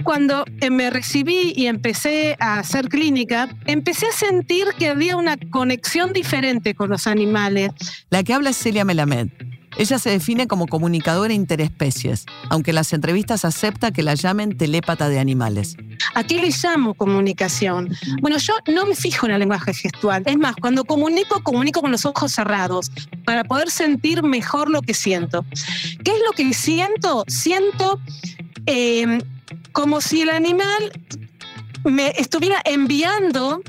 cuando 0.06 0.44
eh, 0.60 0.70
me 0.70 0.88
recibí 0.88 1.52
y 1.56 1.66
empecé 1.66 2.36
a 2.38 2.60
hacer 2.60 2.88
clínica, 2.88 3.48
empecé 3.66 4.06
a 4.06 4.12
sentir 4.12 4.68
que 4.78 4.88
había 4.88 5.16
una 5.16 5.36
conexión 5.50 6.12
diferente 6.12 6.76
con 6.76 6.90
los 6.90 7.08
animales. 7.08 7.72
La 8.08 8.22
que 8.22 8.32
habla 8.32 8.50
es 8.50 8.56
Celia 8.56 8.84
Melamed. 8.84 9.28
Ella 9.78 9.98
se 9.98 10.10
define 10.10 10.46
como 10.46 10.66
comunicadora 10.66 11.34
interespecies, 11.34 12.24
aunque 12.48 12.70
en 12.70 12.76
las 12.76 12.92
entrevistas 12.92 13.44
acepta 13.44 13.90
que 13.90 14.02
la 14.02 14.14
llamen 14.14 14.56
telépata 14.56 15.08
de 15.08 15.18
animales. 15.18 15.76
¿A 16.14 16.24
qué 16.24 16.40
le 16.40 16.50
llamo 16.50 16.94
comunicación? 16.94 17.94
Bueno, 18.20 18.38
yo 18.38 18.54
no 18.72 18.86
me 18.86 18.94
fijo 18.94 19.26
en 19.26 19.32
el 19.32 19.40
lenguaje 19.40 19.74
gestual. 19.74 20.22
Es 20.26 20.36
más, 20.36 20.56
cuando 20.56 20.84
comunico, 20.84 21.42
comunico 21.42 21.80
con 21.80 21.90
los 21.90 22.06
ojos 22.06 22.32
cerrados 22.32 22.90
para 23.24 23.44
poder 23.44 23.70
sentir 23.70 24.22
mejor 24.22 24.70
lo 24.70 24.82
que 24.82 24.94
siento. 24.94 25.44
¿Qué 26.04 26.12
es 26.12 26.20
lo 26.24 26.32
que 26.32 26.54
siento? 26.54 27.24
Siento 27.28 28.00
eh, 28.66 29.18
como 29.72 30.00
si 30.00 30.22
el 30.22 30.30
animal 30.30 30.92
me 31.84 32.12
estuviera 32.16 32.60
enviando 32.64 33.60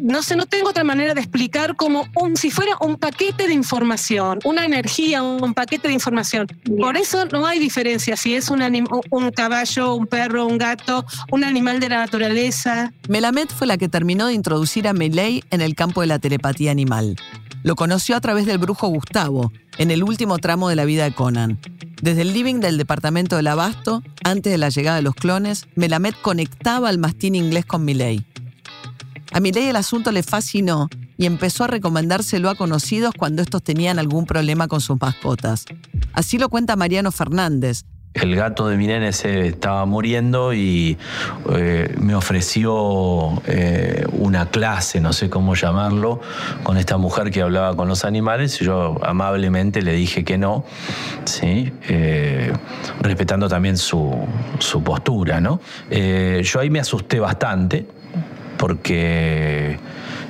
no 0.00 0.22
sé, 0.22 0.36
no 0.36 0.46
tengo 0.46 0.70
otra 0.70 0.84
manera 0.84 1.14
de 1.14 1.20
explicar 1.20 1.76
como 1.76 2.06
un, 2.16 2.36
si 2.36 2.50
fuera 2.50 2.72
un 2.80 2.96
paquete 2.96 3.46
de 3.46 3.54
información, 3.54 4.38
una 4.44 4.64
energía, 4.64 5.22
un 5.22 5.54
paquete 5.54 5.88
de 5.88 5.94
información. 5.94 6.46
Por 6.78 6.96
eso 6.96 7.26
no 7.26 7.46
hay 7.46 7.58
diferencia 7.58 8.16
si 8.16 8.34
es 8.34 8.50
un, 8.50 8.62
un 9.10 9.30
caballo, 9.30 9.94
un 9.94 10.06
perro, 10.06 10.46
un 10.46 10.58
gato, 10.58 11.04
un 11.30 11.44
animal 11.44 11.80
de 11.80 11.88
la 11.88 11.98
naturaleza. 11.98 12.92
Melamed 13.08 13.48
fue 13.48 13.66
la 13.66 13.76
que 13.76 13.88
terminó 13.88 14.28
de 14.28 14.34
introducir 14.34 14.88
a 14.88 14.92
Melee 14.92 15.44
en 15.50 15.60
el 15.60 15.74
campo 15.74 16.00
de 16.00 16.06
la 16.06 16.18
telepatía 16.18 16.70
animal. 16.70 17.16
Lo 17.62 17.76
conoció 17.76 18.16
a 18.16 18.20
través 18.20 18.46
del 18.46 18.58
brujo 18.58 18.88
Gustavo, 18.88 19.52
en 19.76 19.90
el 19.90 20.02
último 20.02 20.38
tramo 20.38 20.70
de 20.70 20.76
la 20.76 20.86
vida 20.86 21.04
de 21.04 21.12
Conan. 21.12 21.58
Desde 22.00 22.22
el 22.22 22.32
living 22.32 22.60
del 22.60 22.78
departamento 22.78 23.36
del 23.36 23.48
Abasto, 23.48 24.02
antes 24.24 24.50
de 24.50 24.56
la 24.56 24.70
llegada 24.70 24.96
de 24.96 25.02
los 25.02 25.14
clones, 25.14 25.66
Melamed 25.74 26.14
conectaba 26.22 26.88
al 26.88 26.96
mastín 26.96 27.34
inglés 27.34 27.66
con 27.66 27.84
Milley. 27.84 28.24
A 29.32 29.40
Milley 29.40 29.68
el 29.68 29.76
asunto 29.76 30.12
le 30.12 30.22
fascinó 30.22 30.88
y 31.16 31.26
empezó 31.26 31.64
a 31.64 31.66
recomendárselo 31.68 32.48
a 32.50 32.54
conocidos 32.54 33.14
cuando 33.16 33.42
estos 33.42 33.62
tenían 33.62 33.98
algún 33.98 34.26
problema 34.26 34.68
con 34.68 34.80
sus 34.80 35.00
mascotas. 35.00 35.66
Así 36.12 36.38
lo 36.38 36.48
cuenta 36.48 36.76
Mariano 36.76 37.12
Fernández, 37.12 37.84
el 38.14 38.34
gato 38.34 38.66
de 38.66 38.76
mi 38.76 38.88
nene 38.88 39.12
se 39.12 39.46
estaba 39.46 39.86
muriendo 39.86 40.52
y 40.52 40.98
eh, 41.54 41.94
me 42.00 42.16
ofreció 42.16 43.40
eh, 43.46 44.04
una 44.12 44.46
clase, 44.46 45.00
no 45.00 45.12
sé 45.12 45.30
cómo 45.30 45.54
llamarlo, 45.54 46.20
con 46.64 46.76
esta 46.76 46.96
mujer 46.96 47.30
que 47.30 47.40
hablaba 47.40 47.76
con 47.76 47.86
los 47.86 48.04
animales 48.04 48.58
yo 48.58 48.98
amablemente 49.04 49.80
le 49.82 49.92
dije 49.92 50.24
que 50.24 50.38
no, 50.38 50.64
¿sí? 51.24 51.72
Eh, 51.88 52.52
respetando 53.00 53.48
también 53.48 53.76
su, 53.76 54.12
su 54.58 54.82
postura. 54.82 55.40
¿no? 55.40 55.60
yo 55.88 56.60
ahí 56.60 56.68
me 56.68 56.80
asusté 56.80 57.20
bastante 57.20 57.86
porque 58.60 59.78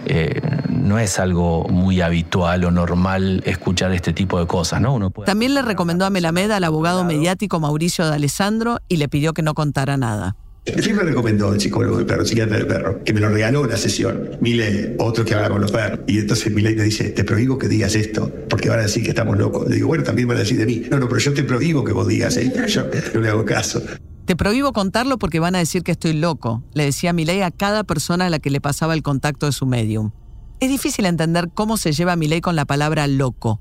eh, 0.07 0.41
no 0.69 1.01
es 1.01 1.19
algo 1.19 1.65
muy 1.69 2.01
habitual 2.01 2.65
o 2.65 2.71
normal 2.71 3.43
escuchar 3.45 3.93
este 3.93 4.13
tipo 4.13 4.39
de 4.39 4.47
cosas, 4.47 4.81
¿no? 4.81 4.95
Uno 4.95 5.11
También 5.11 5.53
le 5.53 5.63
recomendó 5.63 6.07
a 6.07 6.11
Melamed 6.11 6.53
al 6.53 6.63
abogado 6.63 7.05
mediático 7.05 7.59
Mauricio 7.59 8.07
de 8.07 8.15
Alessandro 8.15 8.79
y 8.89 8.99
le 8.99 9.09
pidió 9.09 9.35
que 9.35 9.43
no 9.43 9.55
contara 9.55 9.97
nada. 9.97 10.37
¿Quién 10.65 10.95
me 10.95 11.03
recomendó 11.03 11.53
el 11.53 11.61
psicólogo 11.61 11.97
del 11.97 12.07
perro, 12.07 12.25
psiquiatra 12.25 12.59
del 12.59 12.69
perro? 12.69 13.03
Que 13.03 13.13
me 13.13 13.19
lo 13.19 13.31
regaló 13.31 13.65
en 13.65 13.71
la 13.71 13.77
sesión. 13.77 14.31
Mile, 14.41 14.95
otro 14.99 15.25
que 15.25 15.35
habla 15.35 15.49
con 15.49 15.61
los 15.61 15.73
perros. 15.73 16.01
Y 16.07 16.19
entonces 16.19 16.53
Mile 16.53 16.77
me 16.77 16.85
dice, 16.85 17.11
te 17.11 17.25
prohíbo 17.25 17.59
que 17.59 17.67
digas 17.67 17.97
esto, 17.97 18.31
porque 18.49 18.69
van 18.69 18.79
a 18.79 18.83
decir 18.83 19.03
que 19.03 19.09
estamos 19.09 19.37
locos. 19.39 19.69
Le 19.69 19.75
digo, 19.75 19.89
bueno, 19.89 20.05
también 20.05 20.29
van 20.29 20.37
a 20.37 20.41
decir 20.41 20.59
de 20.59 20.67
mí. 20.67 20.83
No, 20.89 21.01
no, 21.01 21.09
pero 21.09 21.19
yo 21.19 21.35
te 21.35 21.43
prohíbo 21.43 21.83
que 21.83 21.93
vos 21.93 22.07
digas, 22.07 22.37
¿eh? 22.37 22.53
Yo 22.69 22.85
no 23.15 23.21
le 23.21 23.29
hago 23.29 23.45
caso. 23.45 23.83
Te 24.31 24.37
prohíbo 24.37 24.73
contarlo 24.73 25.19
porque 25.19 25.41
van 25.41 25.57
a 25.57 25.59
decir 25.59 25.83
que 25.83 25.91
estoy 25.91 26.13
loco, 26.13 26.63
le 26.73 26.85
decía 26.85 27.13
Milei 27.13 27.43
a 27.43 27.51
cada 27.51 27.83
persona 27.83 28.27
a 28.27 28.31
la 28.31 28.39
que 28.39 28.49
le 28.49 28.61
pasaba 28.61 28.95
el 28.95 29.03
contacto 29.03 29.47
de 29.47 29.51
su 29.51 29.67
medium. 29.67 30.13
Es 30.61 30.69
difícil 30.69 31.07
entender 31.07 31.51
cómo 31.53 31.77
se 31.77 31.91
lleva 31.91 32.15
Milei 32.15 32.41
con 32.41 32.55
la 32.55 32.65
palabra 32.65 33.09
loco, 33.09 33.61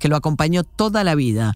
que 0.00 0.08
lo 0.08 0.16
acompañó 0.16 0.64
toda 0.64 1.04
la 1.04 1.14
vida. 1.14 1.54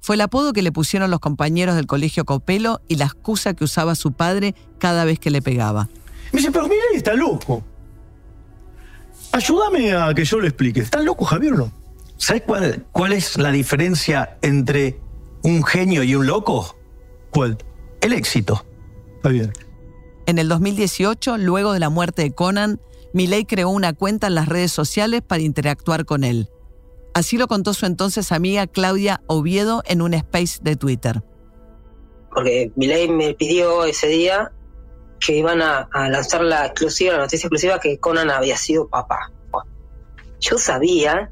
Fue 0.00 0.14
el 0.14 0.20
apodo 0.20 0.52
que 0.52 0.62
le 0.62 0.70
pusieron 0.70 1.10
los 1.10 1.18
compañeros 1.18 1.74
del 1.74 1.88
colegio 1.88 2.24
Copelo 2.24 2.80
y 2.86 2.94
la 2.94 3.06
excusa 3.06 3.54
que 3.54 3.64
usaba 3.64 3.96
su 3.96 4.12
padre 4.12 4.54
cada 4.78 5.04
vez 5.04 5.18
que 5.18 5.32
le 5.32 5.42
pegaba. 5.42 5.88
Me 6.30 6.38
dice, 6.38 6.52
pero 6.52 6.68
Milei 6.68 6.94
está 6.94 7.14
loco. 7.14 7.64
Ayúdame 9.32 9.94
a 9.94 10.14
que 10.14 10.24
yo 10.24 10.38
lo 10.38 10.46
explique. 10.46 10.78
¿Está 10.78 11.02
loco, 11.02 11.24
Javier, 11.24 11.54
o 11.54 11.56
no? 11.56 11.72
¿Sabes 12.18 12.44
cuál, 12.46 12.86
cuál 12.92 13.14
es 13.14 13.36
la 13.36 13.50
diferencia 13.50 14.38
entre 14.42 15.00
un 15.42 15.64
genio 15.64 16.04
y 16.04 16.14
un 16.14 16.28
loco? 16.28 16.76
¿Cuál? 17.32 17.58
El 18.00 18.12
éxito. 18.12 18.64
Está 19.16 19.28
bien. 19.28 19.52
En 20.26 20.38
el 20.38 20.48
2018, 20.48 21.38
luego 21.38 21.72
de 21.72 21.80
la 21.80 21.90
muerte 21.90 22.22
de 22.22 22.32
Conan, 22.32 22.80
Milei 23.12 23.44
creó 23.44 23.70
una 23.70 23.92
cuenta 23.92 24.28
en 24.28 24.34
las 24.34 24.48
redes 24.48 24.72
sociales 24.72 25.22
para 25.22 25.42
interactuar 25.42 26.04
con 26.04 26.24
él. 26.24 26.48
Así 27.14 27.36
lo 27.36 27.48
contó 27.48 27.74
su 27.74 27.86
entonces 27.86 28.30
amiga 28.30 28.66
Claudia 28.66 29.20
Oviedo 29.26 29.82
en 29.86 30.00
un 30.02 30.14
space 30.14 30.60
de 30.62 30.76
Twitter. 30.76 31.22
Porque 32.32 32.70
Milei 32.76 33.08
me 33.08 33.34
pidió 33.34 33.84
ese 33.84 34.06
día 34.06 34.52
que 35.18 35.36
iban 35.36 35.60
a, 35.60 35.88
a, 35.92 36.08
lanzar 36.08 36.42
la 36.42 36.66
exclusiva, 36.66 37.14
la 37.14 37.18
noticia 37.20 37.46
exclusiva 37.46 37.80
que 37.80 37.98
Conan 37.98 38.30
había 38.30 38.56
sido 38.56 38.88
papá. 38.88 39.32
Yo 40.38 40.56
sabía 40.56 41.30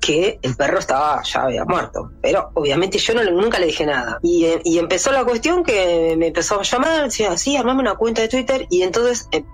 que 0.00 0.38
el 0.42 0.54
perro 0.54 0.78
estaba 0.78 1.22
ya 1.22 1.64
muerto. 1.64 2.12
Pero 2.20 2.50
obviamente 2.54 2.98
yo 2.98 3.14
nunca 3.30 3.58
le 3.58 3.66
dije 3.66 3.86
nada. 3.86 4.18
Y, 4.22 4.44
eh, 4.44 4.60
y, 4.64 4.78
empezó 4.78 5.12
la 5.12 5.24
cuestión 5.24 5.64
que 5.64 6.14
me 6.18 6.28
empezó 6.28 6.60
a 6.60 6.62
llamar, 6.62 7.04
decía, 7.04 7.36
sí, 7.36 7.56
armame 7.56 7.80
una 7.80 7.94
cuenta 7.94 8.22
de 8.22 8.28
Twitter. 8.28 8.66
Y 8.70 8.82
entonces, 8.82 9.28
eh, 9.32 9.44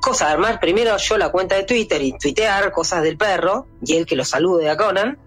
cosa 0.00 0.26
de 0.26 0.32
armar 0.34 0.60
primero 0.60 0.96
yo 0.96 1.18
la 1.18 1.30
cuenta 1.30 1.56
de 1.56 1.64
Twitter 1.64 2.00
y 2.02 2.16
tuitear 2.16 2.70
cosas 2.72 3.02
del 3.02 3.16
perro, 3.16 3.66
y 3.84 3.96
él 3.96 4.06
que 4.06 4.16
lo 4.16 4.24
salude 4.24 4.70
a 4.70 4.76
Conan. 4.76 5.18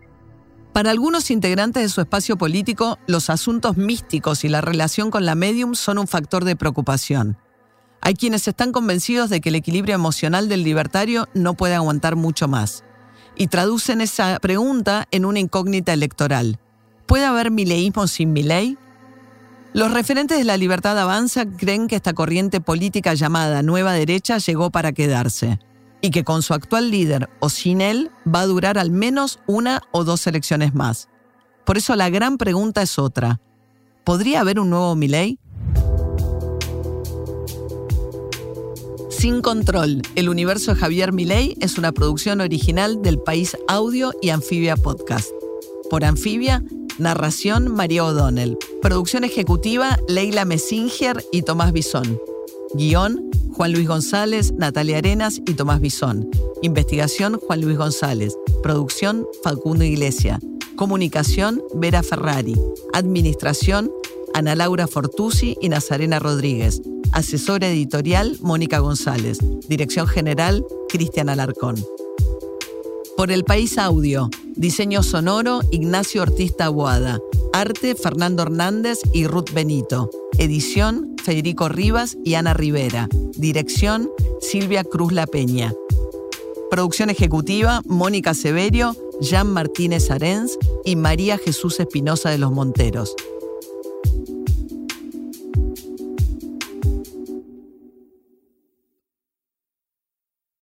Para 0.72 0.92
algunos 0.92 1.32
integrantes 1.32 1.84
de 1.84 1.90
su 1.90 2.02
espacio 2.02 2.38
político, 2.38 3.00
los 3.08 3.30
asuntos 3.30 3.78
místicos 3.78 4.44
y 4.44 4.50
la 4.50 4.62
relación 4.62 5.10
con 5.10 5.26
la 5.26 5.34
medium 5.34 5.74
son 5.74 5.98
un 5.98 6.08
factor 6.08 6.46
de 6.46 6.56
preocupación. 6.56 7.38
Hay 8.00 8.14
quienes 8.14 8.48
están 8.48 8.72
convencidos 8.72 9.30
de 9.30 9.42
que 9.42 9.50
el 9.50 9.56
equilibrio 9.56 9.96
emocional 9.96 10.48
del 10.48 10.64
libertario 10.64 11.28
no 11.34 11.56
puede 11.56 11.74
aguantar 11.74 12.16
mucho 12.16 12.48
más 12.48 12.84
y 13.38 13.48
traducen 13.48 14.02
esa 14.02 14.40
pregunta 14.40 15.08
en 15.12 15.26
una 15.26 15.40
incógnita 15.40 15.94
electoral. 15.94 16.60
¿Puede 17.06 17.26
haber 17.26 17.52
mileísmo 17.52 18.08
sin 18.08 18.34
miley? 18.34 18.78
Los 19.74 19.92
referentes 19.92 20.38
de 20.38 20.44
la 20.44 20.58
libertad 20.58 20.98
avanza 20.98 21.46
creen 21.46 21.88
que 21.88 21.96
esta 21.96 22.14
corriente 22.14 22.60
política 22.62 23.14
llamada 23.14 23.62
Nueva 23.62 23.94
Derecha 23.94 24.40
llegó 24.40 24.72
para 24.72 24.92
quedarse 24.92 25.60
y 26.02 26.10
que 26.10 26.24
con 26.24 26.42
su 26.42 26.54
actual 26.54 26.90
líder 26.90 27.30
o 27.40 27.50
sin 27.50 27.82
él 27.82 28.12
va 28.28 28.42
a 28.42 28.46
durar 28.46 28.78
al 28.78 28.92
menos 28.92 29.40
una 29.46 29.84
o 29.92 30.04
dos 30.04 30.26
elecciones 30.28 30.74
más. 30.74 31.10
Por 31.66 31.78
eso 31.78 31.96
la 31.96 32.10
gran 32.10 32.38
pregunta 32.38 32.82
es 32.82 32.98
otra. 32.98 33.40
¿Podría 34.04 34.40
haber 34.40 34.60
un 34.60 34.70
nuevo 34.70 34.96
Milei? 34.96 35.38
Sin 39.18 39.42
Control, 39.42 40.04
el 40.14 40.30
universo 40.30 40.76
de 40.76 40.80
Javier 40.80 41.12
Milei 41.12 41.58
es 41.60 41.80
una 41.80 41.92
producción 41.92 42.40
original 42.40 43.02
del 43.02 43.18
País 43.18 43.58
Audio 43.68 44.14
y 44.22 44.30
Anfibia 44.30 44.76
Podcast. 44.76 45.32
Por 45.90 46.06
Anfibia, 46.06 46.64
narración 47.00 47.74
María 47.74 48.06
O'Donnell. 48.06 48.60
Producción 48.80 49.24
ejecutiva 49.24 49.98
Leila 50.08 50.46
Messinger 50.46 51.26
y 51.32 51.42
Tomás 51.42 51.74
Bisón. 51.74 52.20
Guión 52.76 53.32
Juan 53.54 53.72
Luis 53.72 53.88
González, 53.88 54.54
Natalia 54.54 55.00
Arenas 55.00 55.42
y 55.48 55.56
Tomás 55.56 55.82
Bisón. 55.82 56.30
Investigación 56.62 57.40
Juan 57.40 57.62
Luis 57.62 57.80
González. 57.80 58.38
Producción 58.62 59.26
Facundo 59.44 59.84
Iglesia. 59.84 60.40
Comunicación 60.76 61.64
Vera 61.74 62.04
Ferrari. 62.04 62.54
Administración 62.94 63.92
Ana 64.34 64.56
Laura 64.56 64.88
Fortusi 64.88 65.58
y 65.62 65.70
Nazarena 65.70 66.20
Rodríguez. 66.20 66.82
Asesora 67.12 67.70
editorial, 67.70 68.38
Mónica 68.42 68.80
González. 68.80 69.40
Dirección 69.68 70.08
general, 70.08 70.66
Cristian 70.90 71.30
Alarcón. 71.30 71.76
Por 73.16 73.32
el 73.32 73.44
País 73.44 73.78
Audio. 73.78 74.30
Diseño 74.56 75.04
sonoro, 75.04 75.62
Ignacio 75.72 76.22
Ortiz 76.22 76.56
Taboada. 76.56 77.20
Arte, 77.54 77.96
Fernando 77.96 78.44
Hernández 78.44 79.00
y 79.14 79.26
Ruth 79.26 79.52
Benito. 79.54 80.10
Edición, 80.38 81.16
Federico 81.24 81.70
Rivas 81.70 82.18
y 82.24 82.36
Ana 82.36 82.54
Rivera. 82.54 83.10
Dirección, 83.36 84.12
Silvia 84.40 84.84
Cruz 84.84 85.12
La 85.14 85.26
Peña. 85.26 85.74
Producción 86.70 87.10
ejecutiva, 87.10 87.82
Mónica 87.86 88.34
Severio, 88.34 88.96
Jean 89.22 89.52
Martínez 89.52 90.12
Arens 90.12 90.58
y 90.86 90.96
María 90.96 91.38
Jesús 91.38 91.80
Espinosa 91.80 92.30
de 92.30 92.38
los 92.38 92.52
Monteros. 92.52 93.16